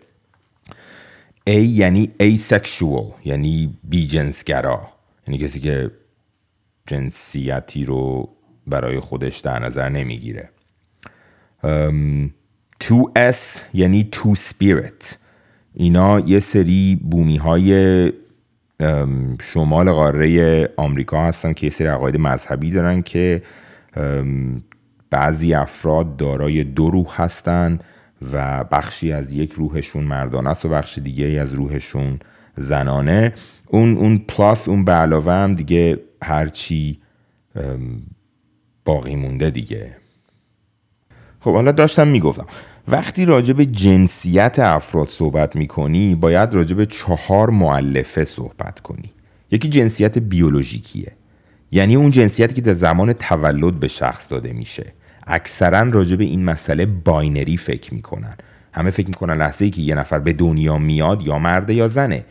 A 1.50 1.52
یعنی 1.52 2.10
asexual 2.20 3.26
یعنی 3.26 3.78
بی 3.84 4.08
جنسگرا 4.08 4.90
یعنی 5.30 5.44
کسی 5.44 5.60
که 5.60 5.92
جنسیتی 6.88 7.86
رو 7.86 8.30
برای 8.68 9.00
خودش 9.00 9.38
در 9.38 9.60
نظر 9.60 9.90
نمی‌گیره. 9.90 10.50
2S 12.84 13.60
یعنی 13.74 14.10
two 14.14 14.36
spirit 14.36 15.16
اینا 15.74 16.20
یه 16.20 16.40
سری 16.40 17.00
بومی 17.12 17.38
های 17.38 18.12
شمال 19.42 19.92
قاره 19.92 20.70
آمریکا 20.78 21.26
هستن 21.26 21.54
که 21.54 21.68
یه 21.68 21.72
سری 21.74 21.88
عقاید 21.88 22.18
مذهبی 22.18 22.72
دارن 22.72 23.02
که 23.02 23.44
بعضی 25.10 25.54
افراد 25.54 26.18
دارای 26.18 26.64
دو 26.64 26.90
روح 26.90 27.22
هستن 27.22 27.80
و 28.34 28.64
بخشی 28.64 29.12
از 29.12 29.34
یک 29.34 29.54
روحشون 29.54 30.04
مردانه 30.04 30.50
است 30.50 30.66
و 30.66 30.70
بخش 30.70 30.98
دیگه 30.98 31.42
از 31.42 31.54
روحشون 31.54 32.20
زنانه. 32.60 33.34
اون 33.68 33.98
اون 33.98 34.18
پلاس 34.18 34.70
اون 34.70 34.86
به 34.86 34.92
علاوه 34.92 35.34
هم 35.34 35.56
دیگه 35.56 36.00
هرچی 36.24 37.00
باقی 38.86 39.16
مونده 39.16 39.50
دیگه. 39.50 39.96
خب 41.40 41.54
حالا 41.54 41.72
داشتم 41.72 42.08
می‌گفتم 42.08 42.46
وقتی 42.88 43.26
راجع 43.26 43.54
به 43.54 43.66
جنسیت 43.66 44.60
افراد 44.60 45.10
صحبت 45.10 45.56
می‌کنی 45.56 46.16
باید 46.16 46.54
راجع 46.54 46.76
به 46.76 46.86
چهار 46.86 47.50
معلفه 47.50 48.26
صحبت 48.26 48.80
کنی. 48.80 49.12
یکی 49.52 49.70
جنسیت 49.70 50.18
بیولوژیکیه. 50.18 51.12
یعنی 51.72 51.96
اون 51.96 52.12
جنسیتی 52.12 52.54
که 52.54 52.62
در 52.62 52.74
زمان 52.74 53.14
تولد 53.14 53.80
به 53.80 53.88
شخص 53.88 54.32
داده 54.32 54.54
میشه. 54.54 54.94
اکثرا 55.28 55.82
راجع 55.82 56.16
به 56.16 56.24
این 56.24 56.46
مسئله 56.46 56.86
باینری 56.86 57.58
فکر 57.58 57.94
می‌کنن. 57.94 58.36
همه 58.74 58.90
فکر 58.92 59.08
می‌کنن 59.08 59.34
لحظه 59.34 59.66
ای 59.66 59.72
که 59.72 59.82
یه 59.82 59.96
نفر 59.96 60.20
به 60.20 60.34
دنیا 60.34 60.78
میاد 60.78 61.22
یا 61.22 61.40
مرده 61.40 61.74
یا 61.74 61.88
زنه. 61.88 62.26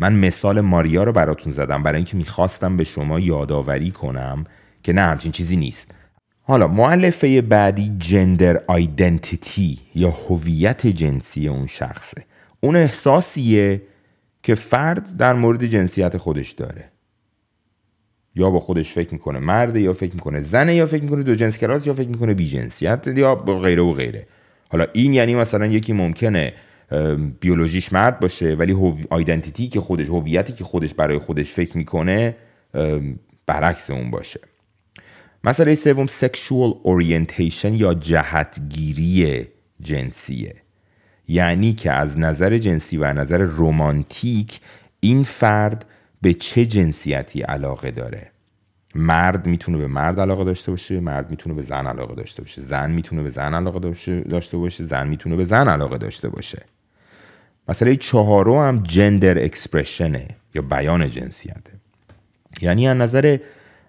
من 0.00 0.14
مثال 0.14 0.60
ماریا 0.60 1.04
رو 1.04 1.12
براتون 1.12 1.52
زدم 1.52 1.82
برای 1.82 1.96
اینکه 1.96 2.16
می‌خواستم 2.16 2.76
به 2.76 2.84
شما 2.84 3.20
یادآوری 3.20 3.90
کنم 3.90 4.44
که 4.82 4.92
نه 4.92 5.00
همچین 5.00 5.32
چیزی 5.32 5.56
نیست. 5.56 5.94
حالا 6.42 6.68
معلفه 6.68 7.40
بعدی 7.40 7.92
جندر 7.98 8.60
آیدنتیتی 8.66 9.78
یا 9.94 10.10
هویت 10.10 10.86
جنسی 10.86 11.48
اون 11.48 11.66
شخصه. 11.66 12.24
اون 12.60 12.76
احساسیه 12.76 13.82
که 14.42 14.54
فرد 14.54 15.16
در 15.16 15.34
مورد 15.34 15.66
جنسیت 15.66 16.16
خودش 16.16 16.50
داره. 16.50 16.84
یا 18.34 18.50
با 18.50 18.60
خودش 18.60 18.92
فکر 18.92 19.12
می‌کنه 19.12 19.38
مرده 19.38 19.80
یا 19.80 19.92
فکر 19.92 20.14
می‌کنه 20.14 20.40
زنه 20.40 20.74
یا 20.74 20.86
فکر 20.86 21.02
می‌کنه 21.02 21.22
دو 21.22 21.34
جنس 21.34 21.58
گراس 21.58 21.86
یا 21.86 21.94
فکر 21.94 22.08
می‌کنه 22.08 22.34
بی 22.34 22.48
جنسیت 22.48 23.06
یا 23.06 23.34
غیره 23.34 23.82
و 23.82 23.92
غیره. 23.92 24.26
حالا 24.68 24.86
این 24.92 25.14
یعنی 25.14 25.34
مثلا 25.34 25.66
یکی 25.66 25.92
ممکنه 25.92 26.52
بیولوژیش 27.40 27.92
مرد 27.92 28.20
باشه 28.20 28.54
ولی 28.54 28.72
هوی- 28.72 29.06
identity 29.10 29.68
که 29.68 29.80
خودش 29.80 30.06
هویتی 30.06 30.52
که 30.52 30.64
خودش 30.64 30.94
برای 30.94 31.18
خودش 31.18 31.52
فکر 31.52 31.76
می‌کنه 31.76 32.36
برعکس 33.46 33.90
اون 33.90 34.10
باشه. 34.10 34.40
مسئله 35.44 35.74
سوم 35.74 36.06
sexual 36.06 36.74
orientation 36.82 37.74
یا 37.74 37.94
جهتگیری 37.94 39.46
جنسیه. 39.80 40.54
یعنی 41.28 41.72
که 41.72 41.92
از 41.92 42.18
نظر 42.18 42.58
جنسی 42.58 42.96
و 42.96 43.12
نظر 43.12 43.38
رومانتیک 43.38 44.60
این 45.00 45.24
فرد 45.24 45.86
به 46.22 46.34
چه 46.34 46.66
جنسیتی 46.66 47.42
علاقه 47.42 47.90
داره؟ 47.90 48.30
مرد 48.94 49.46
می‌تونه 49.46 49.78
به 49.78 49.86
مرد 49.86 50.20
علاقه 50.20 50.44
داشته 50.44 50.70
باشه 50.70 51.00
مرد 51.00 51.30
می‌تونه 51.30 51.54
به 51.54 51.62
زن 51.62 51.86
علاقه 51.86 52.14
داشته 52.14 52.42
باشه. 52.42 52.62
زن 52.62 52.90
می‌تونه 52.90 53.22
به 53.22 53.30
زن 53.30 53.54
علاقه 53.54 53.78
داشته 54.28 54.56
باشه 54.58 54.84
زن 54.84 55.08
می‌تونه 55.08 55.36
به 55.36 55.44
زن 55.44 55.68
علاقه 55.68 55.98
داشته 55.98 56.28
باشه. 56.28 56.62
مسئله 57.68 57.96
چهارم 57.96 58.68
هم 58.68 58.82
جندر 58.82 59.44
اکسپرشنه 59.44 60.28
یا 60.54 60.62
بیان 60.62 61.10
جنسیته. 61.10 61.72
یعنی 62.60 62.88
از 62.88 62.96
نظر 62.96 63.38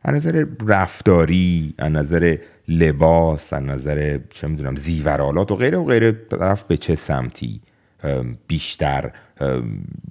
از 0.04 0.16
نظر 0.16 0.46
رفتاری 0.68 1.74
از 1.78 1.92
نظر 1.92 2.38
لباس 2.68 3.54
از 3.54 3.64
نظر 3.64 4.20
چه 4.30 4.48
می‌دونم 4.48 4.76
زیورالات 4.76 5.52
و 5.52 5.56
غیره 5.56 5.78
و 5.78 5.86
غیره 5.86 6.12
طرف 6.12 6.64
به 6.64 6.78
چه 6.78 6.96
سمتی 6.96 7.62
بیشتر 8.48 9.12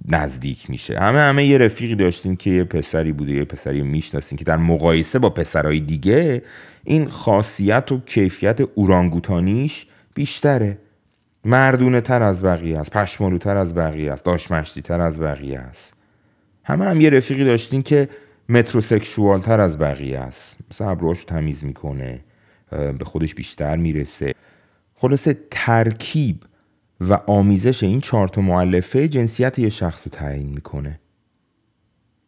نزدیک 0.07 0.69
میشه. 0.69 0.99
همه 0.99 1.19
همه 1.19 1.45
یه 1.45 1.57
رفیقی 1.57 1.95
داشتیم 1.95 2.35
که 2.35 2.49
یه 2.49 2.63
پسری 2.63 3.11
بوده 3.11 3.31
یه 3.31 3.45
پسری 3.45 3.81
می‌شناسیم 3.81 4.37
که 4.37 4.45
در 4.45 4.57
مقایسه 4.57 5.19
با 5.19 5.29
پسرهای 5.29 5.79
دیگه 5.79 6.43
این 6.83 7.07
خاصیت 7.07 7.91
و 7.91 7.99
کیفیت 8.05 8.61
اورانگوتانیش 8.75 9.85
بیشتره. 10.13 10.77
مردونه 11.45 12.01
تر 12.01 12.21
از 12.21 12.43
بقیه 12.43 12.79
است 12.79 12.91
پشمالو 12.91 13.37
تر 13.37 13.57
از 13.57 13.75
بقیه 13.75 14.11
است 14.11 14.25
داشمشتی 14.25 14.81
تر 14.81 15.01
از 15.01 15.19
بقیه 15.19 15.59
است. 15.59 15.93
همه 16.63 16.85
هم 16.85 17.01
یه 17.01 17.09
رفیقی 17.09 17.45
داشتین 17.45 17.83
که 17.83 18.09
متروسکشوال 18.49 19.41
تر 19.41 19.59
از 19.59 19.77
بقیه 19.77 20.19
است. 20.19 20.57
مثلا 20.71 20.89
ابروهاشو 20.89 21.25
تمیز 21.25 21.63
می‌کنه 21.63 22.19
به 22.71 23.05
خودش 23.05 23.35
بیشتر 23.35 23.75
می‌رسه. 23.75 24.33
خلاصه 24.95 25.37
ترکیب 25.51 26.43
و 27.01 27.13
آمیزش 27.13 27.83
این 27.83 28.01
چهار 28.01 28.27
تا 28.27 28.41
معلفه 28.41 29.07
جنسیت 29.07 29.59
یه 29.59 29.69
شخص 29.69 30.07
رو 30.07 30.11
تعیین 30.11 30.49
می‌کنه. 30.49 30.99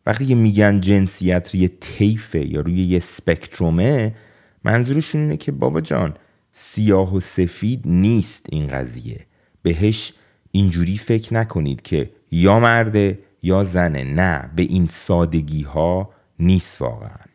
وقتی 0.06 0.26
که 0.26 0.36
میگن 0.36 0.82
جنسیت 0.82 1.49
روی 1.54 1.67
طیفه 1.67 2.45
یا 2.45 2.62
روی 2.62 2.84
یه 2.84 2.99
سپکترومه 2.99 4.15
منظورشون 4.63 5.21
اینه 5.21 5.38
که 5.38 5.52
بابا 5.52 5.82
جان 5.82 6.13
سیاه 6.54 7.16
و 7.16 7.20
سفید 7.20 7.82
نیست 7.86 8.46
این 8.50 8.68
قضیه. 8.68 9.26
بهش 9.62 10.13
اینجوری 10.52 10.98
فکر 10.98 11.34
نکنید 11.34 11.82
که 11.82 12.10
یا 12.32 12.60
مرده 12.60 13.20
یا 13.44 13.63
زنه. 13.63 14.04
نه 14.04 14.50
به 14.56 14.63
این 14.63 14.88
سادگی 14.88 15.62
ها 15.62 16.10
نیست 16.39 16.82
واقعا. 16.82 17.26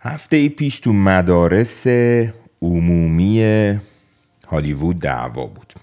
هفته 0.00 0.36
ای 0.36 0.48
پیش 0.48 0.80
تو 0.80 0.92
مدارس 0.92 1.86
عمومی 2.62 3.42
هالیوود 4.48 4.98
دعوا 4.98 5.46
بود. 5.46 5.74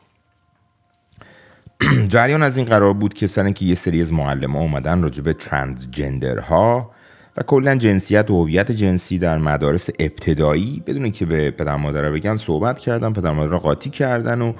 جریان 2.13 2.43
از 2.43 2.57
این 2.57 2.65
قرار 2.65 2.93
بود 2.93 3.13
که 3.13 3.27
سر 3.27 3.43
اینکه 3.43 3.65
یه 3.65 3.75
سری 3.75 4.01
از 4.01 4.13
معلم 4.13 4.55
ها 4.55 4.61
اومدن 4.61 5.01
راجع 5.01 5.23
به 5.23 5.33
ترانسجندرها 5.33 6.91
و 7.37 7.43
کلا 7.43 7.75
جنسیت 7.75 8.31
و 8.31 8.41
هویت 8.41 8.71
جنسی 8.71 9.17
در 9.17 9.37
مدارس 9.37 9.89
ابتدایی 9.99 10.83
بدون 10.87 11.11
که 11.11 11.25
به 11.25 11.51
پدر 11.51 11.75
مادر 11.75 12.11
بگن 12.11 12.37
صحبت 12.37 12.79
کردن 12.79 13.13
پدر 13.13 13.31
مادر 13.31 13.57
قاطی 13.57 13.89
کردن 13.89 14.41
و 14.41 14.53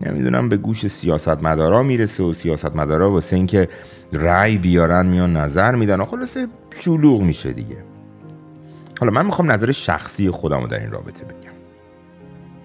نمی‌دونم 0.00 0.48
به 0.48 0.56
گوش 0.56 0.86
سیاست 0.86 1.42
مدارا 1.42 1.82
می‌رسه 1.82 2.22
و 2.22 2.32
سیاست 2.32 2.76
مدارا 2.76 3.10
واسه 3.10 3.36
اینکه 3.36 3.68
رأی 4.12 4.58
بیارن 4.58 5.06
میان 5.06 5.36
نظر 5.36 5.74
میدن 5.74 6.00
و 6.00 6.04
خلاصه 6.04 6.46
شلوغ 6.80 7.22
میشه 7.22 7.52
دیگه. 7.52 7.76
حالا 9.00 9.12
من 9.12 9.26
می‌خوام 9.26 9.52
نظر 9.52 9.72
شخصی 9.72 10.30
خودم 10.30 10.60
رو 10.60 10.66
در 10.66 10.80
این 10.80 10.90
رابطه 10.90 11.24
بگم. 11.24 11.52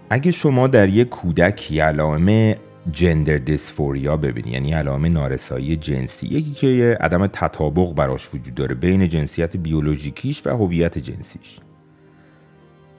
اگه 0.09 0.31
شما 0.31 0.67
در 0.67 0.89
یک 0.89 1.09
کودک 1.09 1.71
یه 1.71 1.83
علائم 1.83 2.55
جندر 2.91 3.37
دیسفوریا 3.37 4.17
ببینی. 4.17 4.51
یعنی 4.51 4.73
علائم 4.73 5.05
نارسایی 5.05 5.75
جنسی. 5.75 6.27
یکی 6.27 6.51
که 6.51 6.97
عدم 7.01 7.27
تطابق 7.27 7.93
براش 7.93 8.29
وجود 8.33 8.55
داره 8.55 8.75
بین 8.75 9.09
جنسیت 9.09 9.57
بیولوژیکیش 9.57 10.41
و 10.45 10.49
هویت 10.49 10.97
جنسیش. 10.97 11.59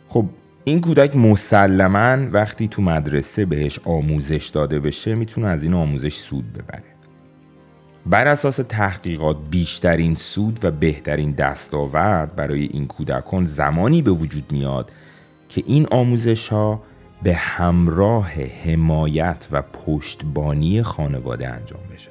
خب 0.09 0.27
این 0.65 0.81
کودک 0.81 1.17
مسلما 1.17 2.31
وقتی 2.33 2.69
تو 2.69 2.83
مدرسه 2.83 3.45
بهش 3.45 3.81
آموزش 3.85 4.51
داده 4.55 4.81
بشه 4.81 5.15
می‌تونه 5.15 5.47
از 5.47 5.63
این 5.63 5.75
آموزش 5.75 6.15
سود 6.15 6.53
ببره. 6.53 6.95
بر 8.07 8.27
اساس 8.27 8.57
تحقیقات 8.57 9.37
بیشترین 9.51 10.15
سود 10.15 10.61
و 10.63 10.71
بهترین 10.71 11.33
دستاورد 11.33 12.37
برای 12.37 12.63
این 12.63 12.87
کودکان 12.87 13.45
زمانی 13.45 14.03
به 14.03 14.11
وجود 14.11 14.53
میاد 14.53 14.91
که 15.49 15.63
این 15.67 15.87
آموزش 15.91 16.49
ها 16.49 16.83
به 17.23 17.35
همراه 17.35 18.31
حمایت 18.65 19.47
و 19.53 19.63
پشتبانی 19.63 20.83
خانواده 20.83 21.49
انجام 21.49 21.81
بشه. 21.95 22.11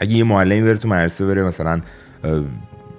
اگه 0.00 0.12
یه 0.12 0.24
معلمی 0.24 0.62
بره 0.62 0.78
تو 0.78 0.88
مدرسه 0.88 1.26
بره 1.26 1.42
مثلا 1.42 1.80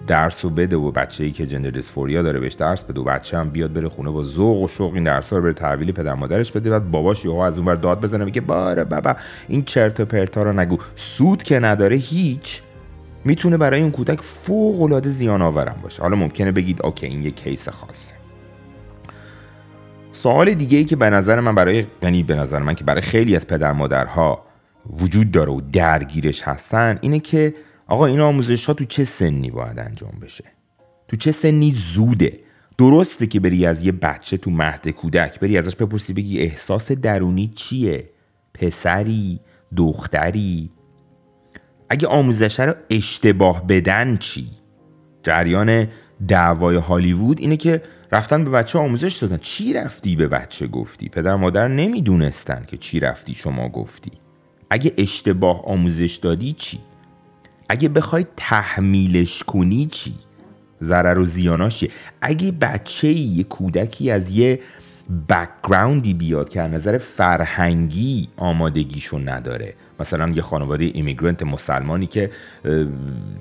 درس 0.07 0.45
رو 0.45 0.51
بده 0.51 0.75
و 0.75 0.91
بچه 0.91 1.23
ای 1.23 1.31
که 1.31 1.45
جندر 1.45 1.69
دیسفوریا 1.69 2.21
داره 2.21 2.39
بهش 2.39 2.53
درس 2.53 2.83
بده 2.83 3.01
و 3.01 3.03
بچه 3.03 3.37
هم 3.37 3.49
بیاد 3.49 3.73
بره 3.73 3.89
خونه 3.89 4.09
با 4.09 4.23
ذوق 4.23 4.61
و 4.61 4.67
شوق 4.67 4.93
این 4.93 5.03
درس 5.03 5.33
رو 5.33 5.41
بره 5.41 5.53
تحویل 5.53 5.91
پدر 5.91 6.13
مادرش 6.13 6.51
بده 6.51 6.69
بعد 6.69 6.91
باباش 6.91 7.25
یهو 7.25 7.35
از 7.35 7.57
اون 7.57 7.67
ور 7.67 7.75
داد 7.75 8.01
بزنه 8.01 8.25
بگه 8.25 8.41
باره 8.41 8.83
بابا 8.83 9.15
این 9.47 9.63
چرت 9.63 9.99
و 9.99 10.05
پرتا 10.05 10.43
رو 10.43 10.53
نگو. 10.53 10.77
سود 10.95 11.43
که 11.43 11.59
نداره 11.59 11.95
هیچ 11.95 12.61
می‌تونه 13.25 13.57
برای 13.57 13.81
اون 13.81 13.91
کودک 13.91 14.21
فوق 14.21 14.81
العاده 14.81 15.09
زیان 15.09 15.41
آورم 15.41 15.75
باشه. 15.83 16.01
حالا 16.01 16.15
ممکنه 16.15 16.51
بگید 16.51 16.85
اوکی 16.85 17.05
این 17.05 17.23
یه 17.23 17.31
کیس 17.31 17.69
خاصه. 17.69 18.22
سوال 20.13 20.53
دیگه 20.53 20.77
ای 20.77 20.85
که 20.85 20.95
به 20.95 21.09
نظر 21.09 21.39
من 21.39 21.55
برای 21.55 21.85
یعنی 22.01 22.23
به 22.23 22.35
نظر 22.35 22.59
من 22.59 22.75
که 22.75 22.83
برای 22.83 23.01
خیلی 23.01 23.35
از 23.35 23.47
پدر 23.47 23.71
مادرها 23.71 24.45
وجود 24.89 25.31
داره 25.31 25.51
و 25.51 25.61
درگیرش 25.73 26.41
هستن 26.41 26.99
اینه 27.01 27.19
که 27.19 27.53
آقا 27.87 28.05
این 28.05 28.19
آموزش 28.19 28.65
ها 28.65 28.73
تو 28.73 28.85
چه 28.85 29.05
سنی 29.05 29.51
باید 29.51 29.79
انجام 29.79 30.19
بشه؟ 30.21 30.43
تو 31.07 31.17
چه 31.17 31.31
سنی 31.31 31.71
زوده؟ 31.71 32.39
درسته 32.77 33.27
که 33.27 33.39
بری 33.39 33.65
از 33.65 33.83
یه 33.83 33.91
بچه 33.91 34.37
تو 34.37 34.51
مهد 34.51 34.89
کودک 34.89 35.39
بری 35.39 35.57
ازش 35.57 35.75
بپرسی 35.75 36.13
بگی 36.13 36.39
احساس 36.39 36.91
درونی 36.91 37.51
چیه؟ 37.55 38.09
پسری؟ 38.53 39.39
دختری؟ 39.77 40.71
اگه 41.89 42.07
آموزشه 42.07 42.63
رو 42.63 42.73
اشتباه 42.89 43.67
بدن 43.67 44.17
چی؟ 44.17 44.49
جریان 45.23 45.87
دعوای 46.27 46.75
هالیوود 46.75 47.39
اینه 47.39 47.57
که 47.57 47.81
رفتن 48.13 48.43
به 48.43 48.51
بچه 48.51 48.79
آموزش 48.79 49.15
دادن. 49.15 49.37
چی 49.37 49.73
رفتی 49.73 50.15
به 50.15 50.27
بچه 50.27 50.67
گفتی؟ 50.67 51.09
پدر 51.09 51.35
مادر 51.35 51.67
نمی‌دونستن 51.67 52.63
که 52.67 52.77
چی 52.77 52.99
رفتی 52.99 53.35
شما 53.35 53.69
گفتی. 53.69 54.11
اگه 54.69 54.93
اشتباه 54.97 55.65
آموزش 55.65 56.15
دادی 56.15 56.53
چی؟ 56.53 56.79
اگه 57.69 57.89
بخوای 57.89 58.25
تحمیلش 58.37 59.43
کنی 59.43 59.85
چی؟ 59.85 60.15
ضرر 60.81 61.19
و 61.19 61.25
زیاناش 61.25 61.85
اگه 62.21 62.51
بچه 62.51 63.07
یه 63.07 63.43
کودکی 63.43 64.11
از 64.11 64.31
یه 64.31 64.59
بکگراندی 65.29 66.13
بیاد 66.13 66.49
که 66.49 66.61
از 66.61 66.71
نظر 66.71 66.97
فرهنگی 66.97 68.29
آمادگیشو 68.37 69.19
نداره 69.19 69.73
مثلا 69.99 70.29
یه 70.29 70.41
خانواده 70.41 70.85
ایمیگرنت 70.93 71.43
مسلمانی 71.43 72.07
که 72.07 72.29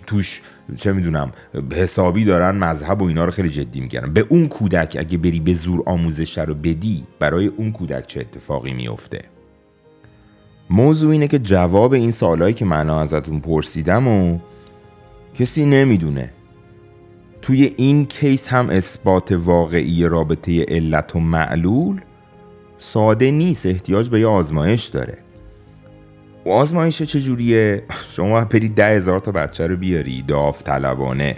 توش 0.06 0.42
چه 0.76 0.92
می‌دونم 0.92 1.32
حسابی 1.72 2.24
دارن 2.24 2.56
مذهب 2.56 3.02
و 3.02 3.04
اینا 3.04 3.24
رو 3.24 3.30
خیلی 3.30 3.48
جدی 3.48 3.80
می‌گیرن. 3.80 4.12
به 4.12 4.26
اون 4.28 4.48
کودک 4.48 4.96
اگه 4.98 5.18
بری 5.18 5.40
به 5.40 5.54
زور 5.54 5.82
آموزش 5.86 6.38
رو 6.38 6.54
بدی 6.54 7.04
برای 7.18 7.46
اون 7.46 7.72
کودک 7.72 8.06
چه 8.06 8.20
اتفاقی 8.20 8.72
میفته 8.72 9.20
موضوع 10.70 11.12
اینه 11.12 11.28
که 11.28 11.38
جواب 11.38 11.92
این 11.92 12.10
سوالایی 12.10 12.54
که 12.54 12.64
من 12.64 12.90
ازتون 12.90 13.40
پرسیدم 13.40 14.08
و 14.08 14.38
کسی 15.34 15.66
نمی‌دونه. 15.66 16.30
توی 17.42 17.74
این 17.76 18.06
کیس 18.06 18.48
هم 18.48 18.70
اثبات 18.70 19.32
واقعی 19.32 20.04
رابطه 20.04 20.64
علت 20.64 21.16
و 21.16 21.20
معلول 21.20 22.00
ساده 22.78 23.30
نیست 23.30 23.66
احتیاج 23.66 24.08
به 24.08 24.20
یه 24.20 24.26
آزمایش 24.26 24.86
داره. 24.86 25.18
آزمایش 26.50 27.02
چجوریه؟ 27.02 27.82
شما 28.10 28.44
بری 28.44 28.68
ده 28.68 28.86
هزار 28.86 29.20
تا 29.20 29.32
بچه 29.32 29.66
رو 29.66 29.76
بیاری 29.76 30.22
داوطلبانه. 30.22 31.36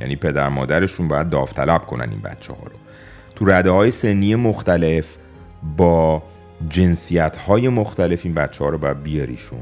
یعنی 0.00 0.16
پدر 0.16 0.48
مادرشون 0.48 1.08
باید 1.08 1.30
داوطلب 1.30 1.80
کنن 1.80 2.10
این 2.10 2.20
بچه 2.20 2.52
ها 2.52 2.62
رو. 2.64 2.72
تو 3.34 3.44
رده 3.44 3.70
های 3.70 3.90
سنی 3.90 4.34
مختلف 4.34 5.16
با 5.76 6.22
جنسیت 6.68 7.36
های 7.36 7.68
مختلف 7.68 8.20
این 8.24 8.34
بچه 8.34 8.64
ها 8.64 8.70
رو 8.70 8.78
باید 8.78 9.02
بیاریشون. 9.02 9.58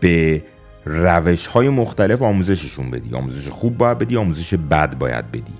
به 0.00 0.42
روش 0.84 1.46
های 1.46 1.68
مختلف 1.68 2.22
آموزششون 2.22 2.90
بدی. 2.90 3.14
آموزش 3.14 3.48
خوب 3.48 3.78
باید 3.78 3.98
بدی 3.98 4.16
آموزش 4.16 4.54
بد 4.54 4.98
باید 4.98 5.30
بدی. 5.30 5.54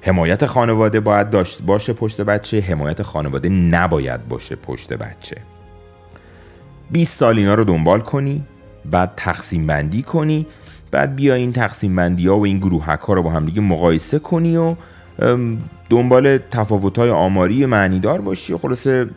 حمایت 0.00 0.46
خانواده 0.46 1.00
باید 1.00 1.30
داشت 1.30 1.62
باشه 1.62 1.92
پشت 1.92 2.20
بچه 2.20 2.60
حمایت 2.60 3.02
خانواده 3.02 3.48
نباید 3.48 4.28
باشه 4.28 4.56
پشت 4.56 4.92
بچه. 4.92 5.36
20 6.92 7.18
سال 7.18 7.38
اینا 7.38 7.54
رو 7.54 7.64
دنبال 7.64 8.00
کنی 8.00 8.42
بعد 8.90 9.12
تقسیم 9.16 9.66
بندی 9.66 10.02
کنی 10.02 10.46
بعد 10.90 11.16
بیا 11.16 11.34
این 11.34 11.52
تقسیم 11.52 11.96
بندی 11.96 12.26
ها 12.26 12.38
و 12.38 12.44
این 12.44 12.58
گروهک 12.58 13.00
ها 13.00 13.12
رو 13.12 13.22
با 13.22 13.30
هم 13.30 13.46
دیگه 13.46 13.60
مقایسه 13.60 14.18
کنی 14.18 14.56
و 14.56 14.74
دنبال 15.90 16.38
تفاوت 16.38 16.98
های 16.98 17.10
آماری 17.10 17.66
معنیدار 17.66 18.20
باشی 18.20 18.52
و 18.52 18.58
خلاصه 18.58 19.10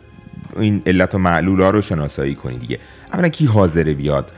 این 0.56 0.82
علت 0.86 1.14
و 1.14 1.18
معلول 1.18 1.60
ها 1.60 1.70
رو 1.70 1.80
شناسایی 1.80 2.34
کنی 2.34 2.58
دیگه. 2.58 2.78
اولا 3.12 3.28
کی 3.28 3.46
حاضره 3.46 3.94
بیاد 3.94 4.32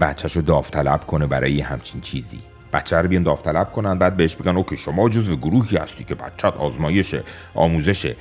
بچهش 0.00 0.36
رو 0.36 0.42
داوطلب 0.42 1.06
کنه 1.06 1.26
برای 1.26 1.60
همچین 1.60 2.00
چیزی. 2.00 2.38
بچه 2.72 2.96
رو 2.96 3.08
بیان 3.08 3.22
داوطلب 3.22 3.72
کنن 3.72 3.98
بعد 3.98 4.16
بهش 4.16 4.36
بگن 4.36 4.56
اوکی 4.56 4.76
شما 4.76 5.08
جزو 5.08 5.36
گروهی 5.36 5.76
هستی 5.76 6.04
که 6.04 6.14
بچت 6.14 6.44
آزمایش 6.56 7.14
آموزش 7.54 8.14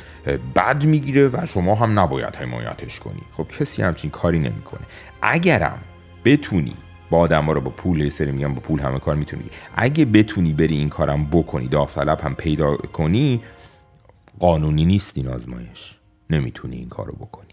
بد 0.56 0.84
می‌گیره 0.84 1.28
و 1.28 1.46
شما 1.46 1.76
هم 1.76 2.00
نباید 2.00 2.36
حمایتش 2.36 3.00
کنی. 3.00 3.22
خب 3.38 3.48
کسی 3.60 3.82
همچین 3.82 4.12
کاری 4.12 4.40
نمی‌کنه. 4.40 4.82
اگرم 5.22 5.80
بتونی 6.26 6.74
با 7.10 7.18
آدم 7.18 7.50
رو 7.50 7.62
با 7.62 7.70
پول 7.70 8.10
سری 8.10 8.32
میگن 8.32 8.54
با 8.54 8.60
پول 8.62 8.80
همه 8.80 9.00
کار 9.00 9.16
می‌تونی. 9.16 9.44
اگه 9.76 10.06
بتونی 10.06 10.54
بری 10.54 10.78
این 10.78 10.90
کارم 10.90 11.26
بکنی 11.26 11.68
داوطلب 11.68 12.22
هم 12.22 12.36
پیدا 12.36 12.78
کنی 12.78 13.42
قانونی 14.40 14.86
نیست 14.86 15.18
این 15.18 15.28
آزمایش. 15.28 15.96
نمی‌تونی 16.30 16.76
این 16.76 16.90
کارو 16.90 17.14
بکنی. 17.14 17.46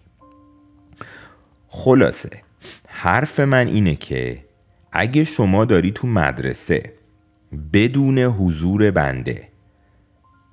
خلاصه 1.68 2.30
حرف 2.88 3.40
من 3.40 3.66
اینه 3.66 3.96
که 3.96 4.45
اگه 4.98 5.24
شما 5.24 5.64
داری 5.64 5.92
تو 5.92 6.06
مدرسه 6.06 6.92
بدون 7.72 8.18
حضور 8.18 8.90
بنده 8.90 9.48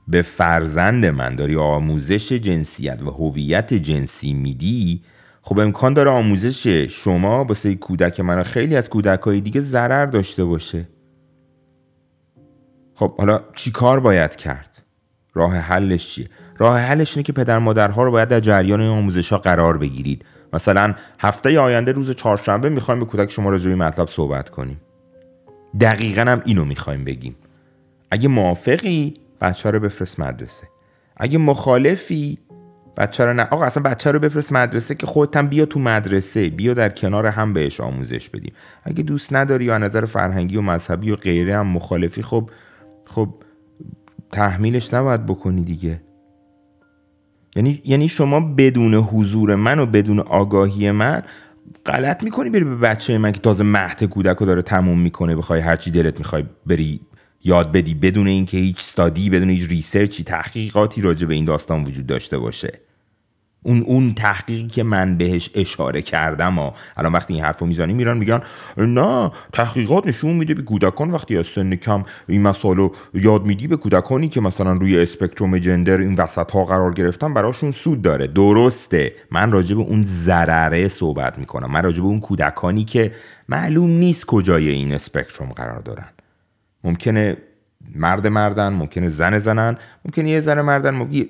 به 0.08 0.22
فرزند 0.22 1.06
من 1.06 1.36
داری 1.36 1.56
آموزش 1.56 2.32
جنسیت 2.32 3.02
و 3.02 3.12
هویت 3.12 3.74
جنسی 3.74 4.34
میدی 4.34 5.02
خب 5.42 5.60
امکان 5.60 5.94
داره 5.94 6.12
آموزش 6.12 6.68
شما 6.68 7.44
واسه 7.44 7.76
کودک 7.76 8.20
من 8.20 8.40
و 8.40 8.44
خیلی 8.44 8.76
از 8.76 8.90
کودک 8.90 9.20
های 9.20 9.42
دیگه 9.42 9.62
ضرر 9.62 10.06
داشته 10.06 10.46
باشه. 10.46 10.88
خب 12.96 13.18
حالا 13.18 13.42
چی 13.56 13.72
کار 13.72 14.00
باید 14.00 14.36
کرد؟ 14.36 14.84
راه 15.34 15.56
حلش 15.56 16.08
چیه؟ 16.08 16.30
راه 16.58 16.80
حلش 16.80 17.18
اینه 17.18 17.24
که 17.24 17.34
پدر 17.34 17.60
مادرها 17.60 18.04
رو 18.04 18.12
باید 18.12 18.30
در 18.30 18.40
جریان 18.40 18.82
این 18.82 18.90
آموزش 18.90 19.30
ها 19.30 19.38
قرار 19.38 19.78
بگیرید. 19.78 20.26
مثلا 20.54 20.94
هفته 21.20 21.60
آینده 21.60 21.92
روز 21.92 22.12
چهارشنبه 22.12 22.70
می‌خوایم 22.70 23.00
به 23.00 23.06
کودک 23.06 23.32
شما 23.32 23.50
راجع 23.50 23.70
به 23.70 23.76
مطلب 23.76 24.08
صحبت 24.08 24.50
کنیم. 24.50 24.82
دقیقا 25.80 26.22
هم 26.22 26.42
اینو 26.46 26.66
می‌خوایم 26.66 27.04
بگیم. 27.04 27.36
اگه 28.12 28.28
موافقی 28.28 29.14
بچه 29.42 29.72
رو 29.72 29.80
بفرست 29.80 30.20
مدرسه. 30.20 30.68
اگه 31.18 31.38
مخالفی 31.38 32.40
بچه 32.98 33.26
رو 33.26 33.34
نه. 33.34 33.48
آقا 33.52 33.66
اصلا 33.66 33.84
بچه 33.84 34.12
رو 34.12 34.20
بفرست 34.20 34.54
مدرسه 34.54 34.96
که 34.96 35.06
خودت 35.06 35.38
هم 35.38 35.48
بیا 35.48 35.66
تو 35.66 35.80
مدرسه 35.80 36.50
بیا 36.50 36.74
در 36.74 36.90
کنار 36.90 37.28
هم 37.28 37.54
بهش 37.54 37.82
آموزش 37.82 38.30
بدیم. 38.30 38.54
اگه 38.84 39.04
دوست 39.04 39.34
نداری 39.34 39.66
یا 39.66 39.78
نظر 39.78 40.06
فرهنگی 40.06 40.58
و 40.58 40.62
مذهبی 40.62 41.12
و 41.12 41.16
غیره 41.16 41.58
هم 41.58 41.68
مخالفی 41.68 42.22
خب 42.22 42.50
خب 43.06 43.30
تحمیلش 44.32 44.94
نباید 44.94 45.26
بکنی 45.26 45.62
دیگه. 45.62 46.02
یعنی 47.56 47.82
یعنی 47.86 48.08
شما 48.08 48.40
بدون 48.40 48.94
حضور 48.94 49.56
من 49.56 49.80
و 49.80 49.86
بدون 49.86 50.20
آگاهی 50.20 50.92
من 50.92 51.24
غلط 51.86 52.24
می‌کنی 52.24 52.50
بری 52.50 52.64
به 52.64 52.76
بچه 52.76 53.18
من 53.18 53.32
که 53.32 53.40
تازه 53.40 53.64
مهد 53.64 54.04
کودک 54.04 54.38
رو 54.38 54.46
داره 54.46 54.62
تموم 54.62 55.00
می‌کنه 55.00 55.36
بخوای 55.36 55.60
هرچی 55.60 55.92
دلت 55.92 56.18
می‌خوای 56.20 56.44
بری 56.66 57.02
یاد 57.44 57.72
بدی 57.72 57.94
بدون 57.94 58.28
اینکه 58.28 58.58
هیچ 58.58 58.78
استادی 58.80 59.30
بدون 59.30 59.50
هیچ 59.50 59.70
ریسرچی 59.70 60.24
تحقیقاتی 60.24 61.02
راجع 61.02 61.28
به 61.28 61.34
این 61.34 61.46
داستان 61.46 61.84
وجود 61.84 62.08
داشته 62.08 62.38
باشه. 62.38 62.80
اون 63.64 63.82
اون 63.82 64.14
تحقیقی 64.14 64.68
که 64.68 64.84
من 64.84 65.18
بهش 65.18 65.50
اشاره 65.56 66.02
کردم 66.02 66.60
و 66.60 66.72
الان 66.98 67.12
وقتی 67.12 67.34
این 67.34 67.44
حرفو 67.44 67.66
می‌زنی 67.66 67.94
میرن 67.94 68.18
میگن 68.18 68.42
نه 68.78 69.32
تحقیقات 69.54 70.08
نشون 70.08 70.34
میده 70.34 70.54
به 70.54 70.62
کودکان 70.62 71.12
وقتی 71.12 71.38
از 71.38 71.48
سن 71.48 71.76
کم 71.76 72.06
این 72.28 72.42
مسائل 72.42 72.88
یاد 73.14 73.46
میدی 73.46 73.68
به 73.68 73.78
کودکانی 73.78 74.28
که 74.28 74.42
مثلا 74.42 74.74
روی 74.74 75.00
اسپکتروم 75.00 75.58
جندر 75.58 75.98
این 75.98 76.16
وسط 76.16 76.52
ها 76.52 76.66
قرار 76.66 76.94
گرفتن 76.94 77.34
براشون 77.34 77.72
سود 77.72 78.02
داره. 78.02 78.28
درسته. 78.28 79.14
من 79.32 79.52
راجع 79.52 79.76
به 79.76 79.82
اون 79.82 80.04
ضرره 80.04 80.88
صحبت 80.88 81.40
می‌کنم. 81.40 81.72
من 81.72 81.84
راجع 81.84 82.02
به 82.02 82.08
اون 82.08 82.20
کودکانی 82.20 82.84
که 82.84 83.12
معلوم 83.50 83.90
نیست 83.90 84.26
کجای 84.26 84.70
این 84.70 84.94
اسپکتروم 84.94 85.50
قرار 85.50 85.80
دارن. 85.80 86.08
ممکنه 86.84 87.38
مرد 87.96 88.28
مردن 88.28 88.74
ممکنه 88.74 89.10
زن 89.10 89.38
زنن 89.38 89.78
ممکنه 90.06 90.30
یه 90.30 90.40
ذره 90.40 90.62
مردن 90.62 90.92
ممکنه 90.96 91.26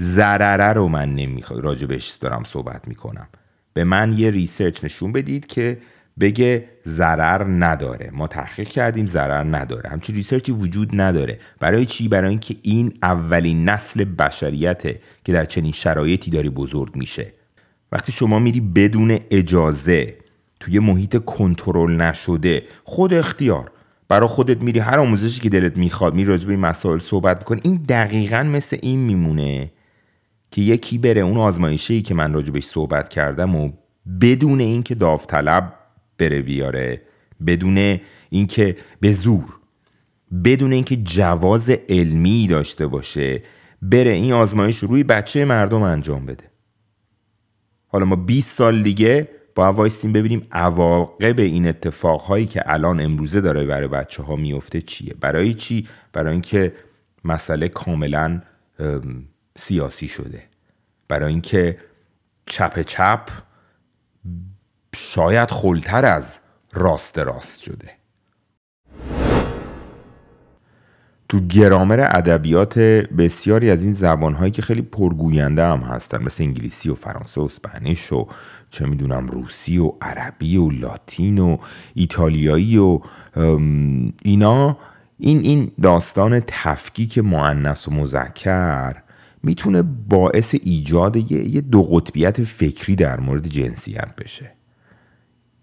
ضرره 0.00 0.72
رو 0.72 0.88
من 0.88 1.14
نمی‌خوام 1.14 1.60
راجبش 1.60 2.10
دارم 2.10 2.44
صحبت 2.44 2.88
می‌کنم. 2.88 3.28
به 3.74 3.84
من 3.84 4.18
یه 4.18 4.30
research 4.30 4.84
نشون 4.84 5.12
بدید 5.12 5.46
که 5.46 5.78
بگه 6.20 6.68
ضرر 6.86 7.44
نداره. 7.44 8.10
ما 8.12 8.26
تحقیق 8.26 8.68
کردیم 8.68 9.06
ضرر 9.06 9.56
نداره. 9.56 9.90
همچین 9.90 10.14
research 10.14 10.48
ی 10.48 10.52
وجود 10.52 11.00
نداره. 11.00 11.38
برای 11.60 11.86
چی؟ 11.86 12.08
برای 12.08 12.30
اینکه 12.30 12.56
این 12.62 12.92
اولین 13.02 13.68
نسل 13.68 14.04
بشریته 14.04 15.00
که 15.24 15.32
در 15.32 15.44
چنین 15.44 15.72
شرایطی 15.72 16.30
داره 16.30 16.48
بزرگ 16.48 16.96
میشه. 16.96 17.32
وقتی 17.92 18.12
شما 18.12 18.38
میری 18.38 18.60
بدون 18.60 19.18
اجازه 19.30 20.14
توی 20.60 20.78
محیط 20.78 21.24
کنترل 21.24 21.96
نشده 22.00 22.62
خود 22.84 23.14
اختیار. 23.14 23.70
برای 24.08 24.28
خودت 24.28 24.62
میری 24.62 24.78
هر 24.78 24.98
آموزشی 24.98 25.40
که 25.40 25.48
دلت 25.48 25.76
می‌خواد 25.76 26.14
میری 26.14 26.28
راجع 26.28 26.48
این 26.48 26.60
مسائل 26.60 26.98
صحبت 26.98 27.38
می‌کنی. 27.38 27.60
این 27.64 27.84
دقیقا 27.88 28.42
مثل 28.42 28.78
این 28.82 28.98
میمونه. 28.98 29.70
که 30.56 30.62
یکی 30.62 30.98
بره 30.98 31.20
اون 31.20 31.36
آزمایشی 31.36 32.02
که 32.02 32.14
من 32.14 32.32
راجع 32.32 32.50
بهش 32.50 32.64
صحبت 32.64 33.08
کردم 33.08 33.56
و 33.56 33.72
بدون 34.20 34.60
اینکه 34.60 34.94
داوطلب 34.94 35.72
بره 36.18 36.42
بیاره 36.42 37.02
بدون 37.46 37.98
اینکه 38.30 38.76
به 39.00 39.12
زور 39.12 39.58
بدون 40.44 40.72
اینکه 40.72 40.96
جواز 40.96 41.70
علمی 41.70 42.46
داشته 42.46 42.86
باشه 42.86 43.42
بره 43.82 44.10
این 44.10 44.32
آزمایش 44.32 44.78
رو 44.78 44.88
روی 44.88 45.04
بچه 45.04 45.44
مردم 45.44 45.82
انجام 45.82 46.26
بده. 46.26 46.44
حالا 47.88 48.04
ما 48.04 48.16
20 48.16 48.56
سال 48.56 48.82
دیگه 48.82 49.28
با 49.54 49.72
وایسیم 49.72 50.12
ببینیم 50.12 50.46
عواقب 50.52 51.38
این 51.38 51.66
اتفاقهایی 51.66 52.46
که 52.46 52.62
الان 52.72 53.00
امروزه 53.00 53.40
داره 53.40 53.66
برای 53.66 53.88
بچه 53.88 54.22
ها 54.22 54.36
میفته 54.36 54.80
چیه؟ 54.80 55.14
برای 55.20 55.54
چی؟ 55.54 55.88
برای 56.12 56.32
اینکه 56.32 56.72
مسئله 57.24 57.68
کاملا 57.68 58.42
ام، 58.78 59.24
سیاسی 59.56 60.08
شده. 60.08 60.42
برای 61.08 61.32
اینکه 61.32 61.78
چپ 62.46 62.82
چپ 62.82 63.28
شاید 64.94 65.50
خلتر 65.50 66.04
از 66.04 66.38
راست 66.72 67.18
راست 67.18 67.60
شده. 67.60 67.90
تو 71.28 71.40
گرامر 71.40 72.00
ادبیات 72.00 72.78
بسیاری 72.78 73.70
از 73.70 73.82
این 73.82 73.92
زبانهایی 73.92 74.50
که 74.50 74.62
خیلی 74.62 74.82
پرگوینده 74.82 75.64
هم 75.64 75.80
هستن 75.80 76.22
مثل 76.22 76.44
انگلیسی 76.44 76.90
و 76.90 76.94
فرانسه 76.94 77.40
و 77.40 77.44
اسپانیش 77.44 78.12
و 78.12 78.26
چه 78.70 78.86
می‌دونم 78.86 79.26
روسی 79.26 79.78
و 79.78 79.92
عربی 80.00 80.56
و 80.56 80.70
لاتین 80.70 81.38
و 81.38 81.56
ایتالیایی 81.94 82.78
و 82.78 83.00
اینا 84.22 84.78
این 85.18 85.40
این 85.40 85.72
داستان 85.82 86.40
تفکیک 86.46 87.18
معنس 87.18 87.88
و 87.88 87.90
مذکر 87.90 89.05
می‌تونه 89.46 89.82
باعث 90.08 90.54
ایجاد 90.62 91.16
یه, 91.16 91.48
یه 91.48 91.60
دو 91.60 91.82
قطبیت 91.82 92.44
فکری 92.44 92.96
در 92.96 93.20
مورد 93.20 93.48
جنسیت 93.48 94.16
بشه. 94.18 94.52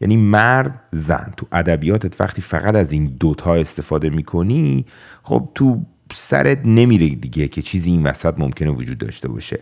یعنی 0.01 0.17
مرد 0.17 0.79
زن 0.91 1.33
تو 1.37 1.45
ادبیاتت 1.51 2.21
وقتی 2.21 2.41
فقط 2.41 2.75
از 2.75 2.91
این 2.91 3.05
دوتا 3.19 3.55
استفاده 3.55 4.09
می‌کنی 4.09 4.85
خب 5.23 5.49
تو 5.55 5.85
سرت 6.13 6.65
نمیره 6.65 7.09
دیگه 7.09 7.47
که 7.47 7.61
چیزی 7.61 7.91
این 7.91 8.03
وسط 8.03 8.33
ممکنه 8.37 8.69
وجود 8.69 8.97
داشته 8.97 9.27
باشه. 9.27 9.59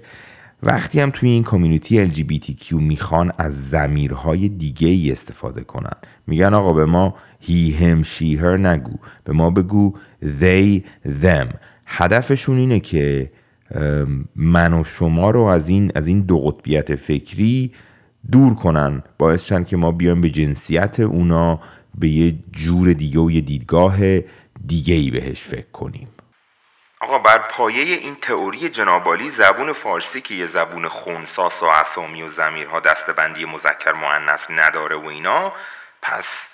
وقتی 0.63 0.99
هم 0.99 1.09
توی 1.11 1.29
این 1.29 1.43
کامیونیتی 1.43 2.09
LGBTQ 2.09 2.73
می‌خوان 2.73 3.31
از 3.37 3.69
زمیرهای 3.69 4.49
دیگه 4.49 4.87
ای 4.87 5.11
استفاده 5.11 5.61
کنن. 5.61 5.95
میگن 6.27 6.53
آقا 6.53 6.73
به 6.73 6.85
ما 6.85 7.15
he 7.43 7.73
him 7.81 8.05
she 8.05 8.39
her 8.41 8.43
نگو. 8.43 8.95
به 9.23 9.33
ما 9.33 9.49
بگو 9.49 9.93
they 10.39 10.81
them. 11.23 11.47
هدفشون 11.85 12.57
اینه 12.57 12.79
که 12.79 13.31
من 14.35 14.73
و 14.73 14.83
شما 14.83 15.31
رو 15.31 15.41
از 15.41 15.69
این 15.69 15.91
از 15.95 16.07
این 16.07 16.21
دو 16.21 16.39
قطبیت 16.39 16.95
فکری 16.95 17.71
دور 18.31 18.55
کنن 18.55 19.03
باعث 19.17 19.45
شن 19.45 19.63
که 19.63 19.77
ما 19.77 19.91
بیایم 19.91 20.21
به 20.21 20.29
جنسیت 20.29 20.99
اونا 20.99 21.59
به 21.95 22.09
یه 22.09 22.35
جور 22.51 22.93
دیگه 22.93 23.19
و 23.19 23.31
یه 23.31 23.41
دیدگاه 23.41 24.19
دیگه 24.67 24.93
ای 24.93 25.11
بهش 25.11 25.41
فکر 25.41 25.71
کنیم 25.71 26.07
آقا 27.01 27.19
بر 27.19 27.37
پایه 27.37 27.95
این 27.95 28.15
تئوری 28.21 28.69
جنابالی 28.69 29.29
زبون 29.29 29.73
فارسی 29.73 30.21
که 30.21 30.33
یه 30.33 30.47
زبون 30.47 30.87
خونساس 30.87 31.63
و 31.63 31.65
اسامی 31.65 32.23
و 32.23 32.29
زمیرها 32.29 32.79
دستبندی 32.79 33.45
مذکر 33.45 33.91
مؤنث 33.91 34.45
نداره 34.49 34.95
و 34.95 35.05
اینا 35.05 35.53
پس 36.01 36.47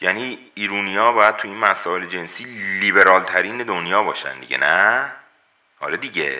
یعنی 0.00 0.38
ایرونیا 0.54 1.12
باید 1.12 1.36
تو 1.36 1.48
این 1.48 1.56
مسائل 1.56 2.06
جنسی 2.06 2.44
لیبرال 2.80 3.22
ترین 3.22 3.58
دنیا 3.58 4.02
باشن 4.02 4.40
دیگه 4.40 4.58
نه؟ 4.58 5.12
آره 5.80 5.96
دیگه. 5.96 6.32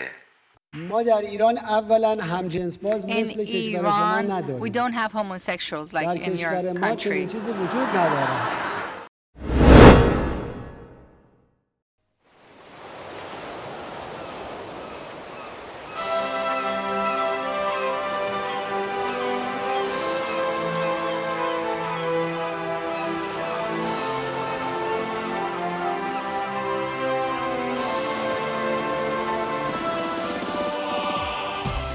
ما 0.73 1.03
در 1.03 1.17
ایران 1.17 1.57
اولا 1.57 2.23
همجنس 2.23 2.77
باز 2.77 3.05
مثل 3.05 3.45
کشور 3.45 3.79
شما 3.81 4.21
Iran, 4.21 4.25
we 4.25 4.31
نداریم 4.31 4.73
don't 4.73 4.93
have 4.93 5.11
homosexuals 5.11 5.93
like 5.93 6.05
در 6.05 6.15
in 6.15 6.29
کشور 6.29 6.63
your 6.63 6.77
ما 6.79 6.95
چنین. 6.95 7.27
چیزی 7.27 7.51
وجود 7.51 7.87
نداره. 7.87 8.70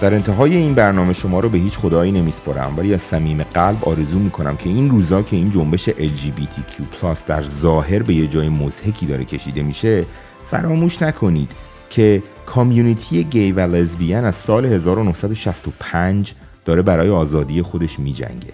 در 0.06 0.14
انتهای 0.14 0.56
این 0.56 0.74
برنامه 0.74 1.12
شما 1.12 1.40
رو 1.40 1.48
به 1.48 1.58
هیچ 1.58 1.78
خدایی 1.78 2.12
نمیسپارم. 2.12 2.74
ولی 2.78 2.94
از 2.94 3.02
صمیم 3.02 3.42
قلب 3.42 3.84
آرزو 3.84 4.18
می‌کنم 4.18 4.56
که 4.56 4.68
این 4.68 4.90
روزا 4.90 5.22
که 5.22 5.36
این 5.36 5.50
جنبش 5.50 5.90
LGBTQ+ 5.90 7.18
در 7.26 7.42
ظاهر 7.42 8.02
به 8.02 8.14
یه 8.14 8.26
جای 8.26 8.48
مضحکی 8.48 9.06
داره 9.06 9.24
کشیده 9.24 9.62
میشه 9.62 10.04
فراموش 10.50 11.02
نکنید 11.02 11.50
که 11.90 12.22
کامیونیتی 12.46 13.24
گی 13.24 13.52
و 13.52 13.60
لزبیان 13.60 14.24
از 14.24 14.36
سال 14.36 14.64
1965 14.64 16.34
داره 16.64 16.82
برای 16.82 17.10
آزادی 17.10 17.62
خودش 17.62 17.98
میجنگه. 17.98 18.52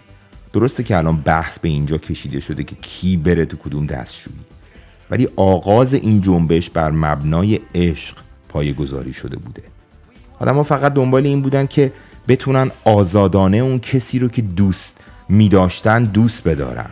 درسته 0.53 0.83
که 0.83 0.97
الان 0.97 1.17
بحث 1.17 1.59
به 1.59 1.69
اینجا 1.69 1.99
کشیده 1.99 2.41
شده 2.41 2.65
که 2.65 2.77
کی 2.77 3.17
بره 3.17 3.45
تو 3.45 3.57
کدوم 3.57 3.87
دستشویی. 3.87 4.41
ولی 5.11 5.29
آغاز 5.37 5.95
این 5.95 6.21
جنبش 6.21 6.71
بر 6.71 6.91
مبنای 6.91 7.61
عشق 7.75 8.17
پایه‌گذاری 8.49 9.12
شده 9.12 9.37
بوده. 9.37 9.62
آدم 10.42 10.62
فقط 10.62 10.94
دنبال 10.94 11.26
این 11.26 11.42
بودن 11.42 11.66
که 11.66 11.92
بتونن 12.28 12.70
آزادانه 12.85 13.57
اون 13.57 13.78
کسی 13.78 14.18
رو 14.18 14.28
که 14.28 14.42
دوست 14.42 14.96
میداشتن 15.28 16.05
دوست 16.05 16.48
بدارن. 16.48 16.90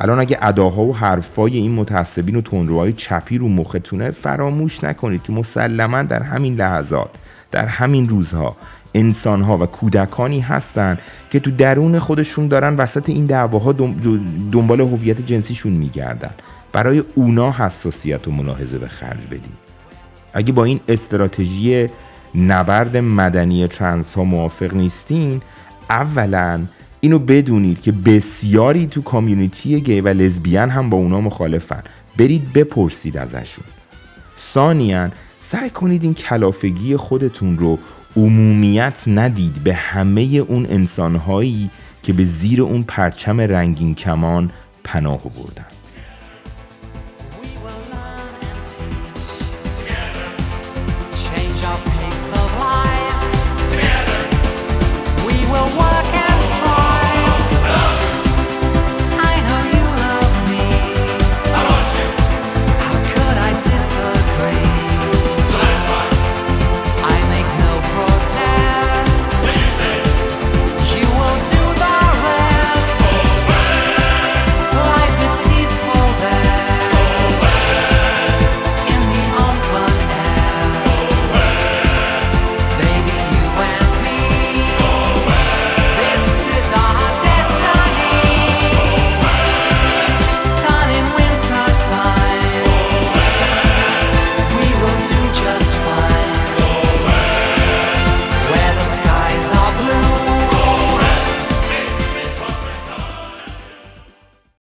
الان 0.00 0.18
اگه 0.18 0.38
اداها 0.42 0.82
و 0.82 0.96
حرفای 0.96 1.56
این 1.56 1.74
متعصبین 1.74 2.36
و 2.36 2.40
تندروهای 2.40 2.92
چپی 2.92 3.38
رو 3.38 3.48
مختونه 3.48 4.10
فراموش 4.10 4.84
نکنید 4.84 5.22
که 5.22 5.32
مسلما 5.32 6.02
در 6.02 6.22
همین 6.22 6.54
لحظات 6.54 7.10
در 7.50 7.66
همین 7.66 8.08
روزها 8.08 8.56
انسانها 8.94 9.58
و 9.58 9.66
کودکانی 9.66 10.40
هستن 10.40 10.98
که 11.30 11.40
تو 11.40 11.50
درون 11.50 11.98
خودشون 11.98 12.48
دارن 12.48 12.76
وسط 12.76 13.08
این 13.08 13.26
دعواها 13.26 13.72
دنبال 14.52 14.80
هویت 14.80 15.26
جنسیشون 15.26 15.72
میگردن. 15.72 16.30
برای 16.72 17.02
اونا 17.14 17.52
حساسیت 17.52 18.28
و 18.28 18.30
ملاحظه 18.30 18.78
به 18.78 18.88
خرج 18.88 19.26
بدیم 19.26 19.56
اگه 20.34 20.52
با 20.52 20.64
این 20.64 20.80
استراتژی 20.88 21.88
نبرد 22.36 22.96
مدنی 22.96 23.66
ترنس 23.66 24.14
ها 24.14 24.24
موافق 24.24 24.74
نیستین 24.74 25.40
اولا 25.90 26.60
اینو 27.00 27.18
بدونید 27.18 27.80
که 27.82 27.92
بسیاری 27.92 28.86
تو 28.86 29.02
کامیونیتی 29.02 29.80
گی 29.80 30.00
و 30.00 30.08
لزبیان 30.08 30.70
هم 30.70 30.90
با 30.90 30.96
اونا 30.98 31.20
مخالفن. 31.20 31.82
برید 32.16 32.52
بپرسید 32.52 33.16
ازشون. 33.16 33.64
ثانیا 34.38 35.10
سعی 35.40 35.70
کنید 35.70 36.02
این 36.02 36.14
کلافگی 36.14 36.96
خودتون 36.96 37.58
رو 37.58 37.78
عمومیت 38.16 39.04
ندید 39.06 39.54
به 39.64 39.74
همه 39.74 40.22
اون 40.22 40.66
انسانهایی 40.70 41.70
که 42.02 42.12
به 42.12 42.24
زیر 42.24 42.62
اون 42.62 42.82
پرچم 42.82 43.40
رنگین 43.40 43.94
کمان 43.94 44.50
پناه 44.84 45.22
بردن 45.22 45.75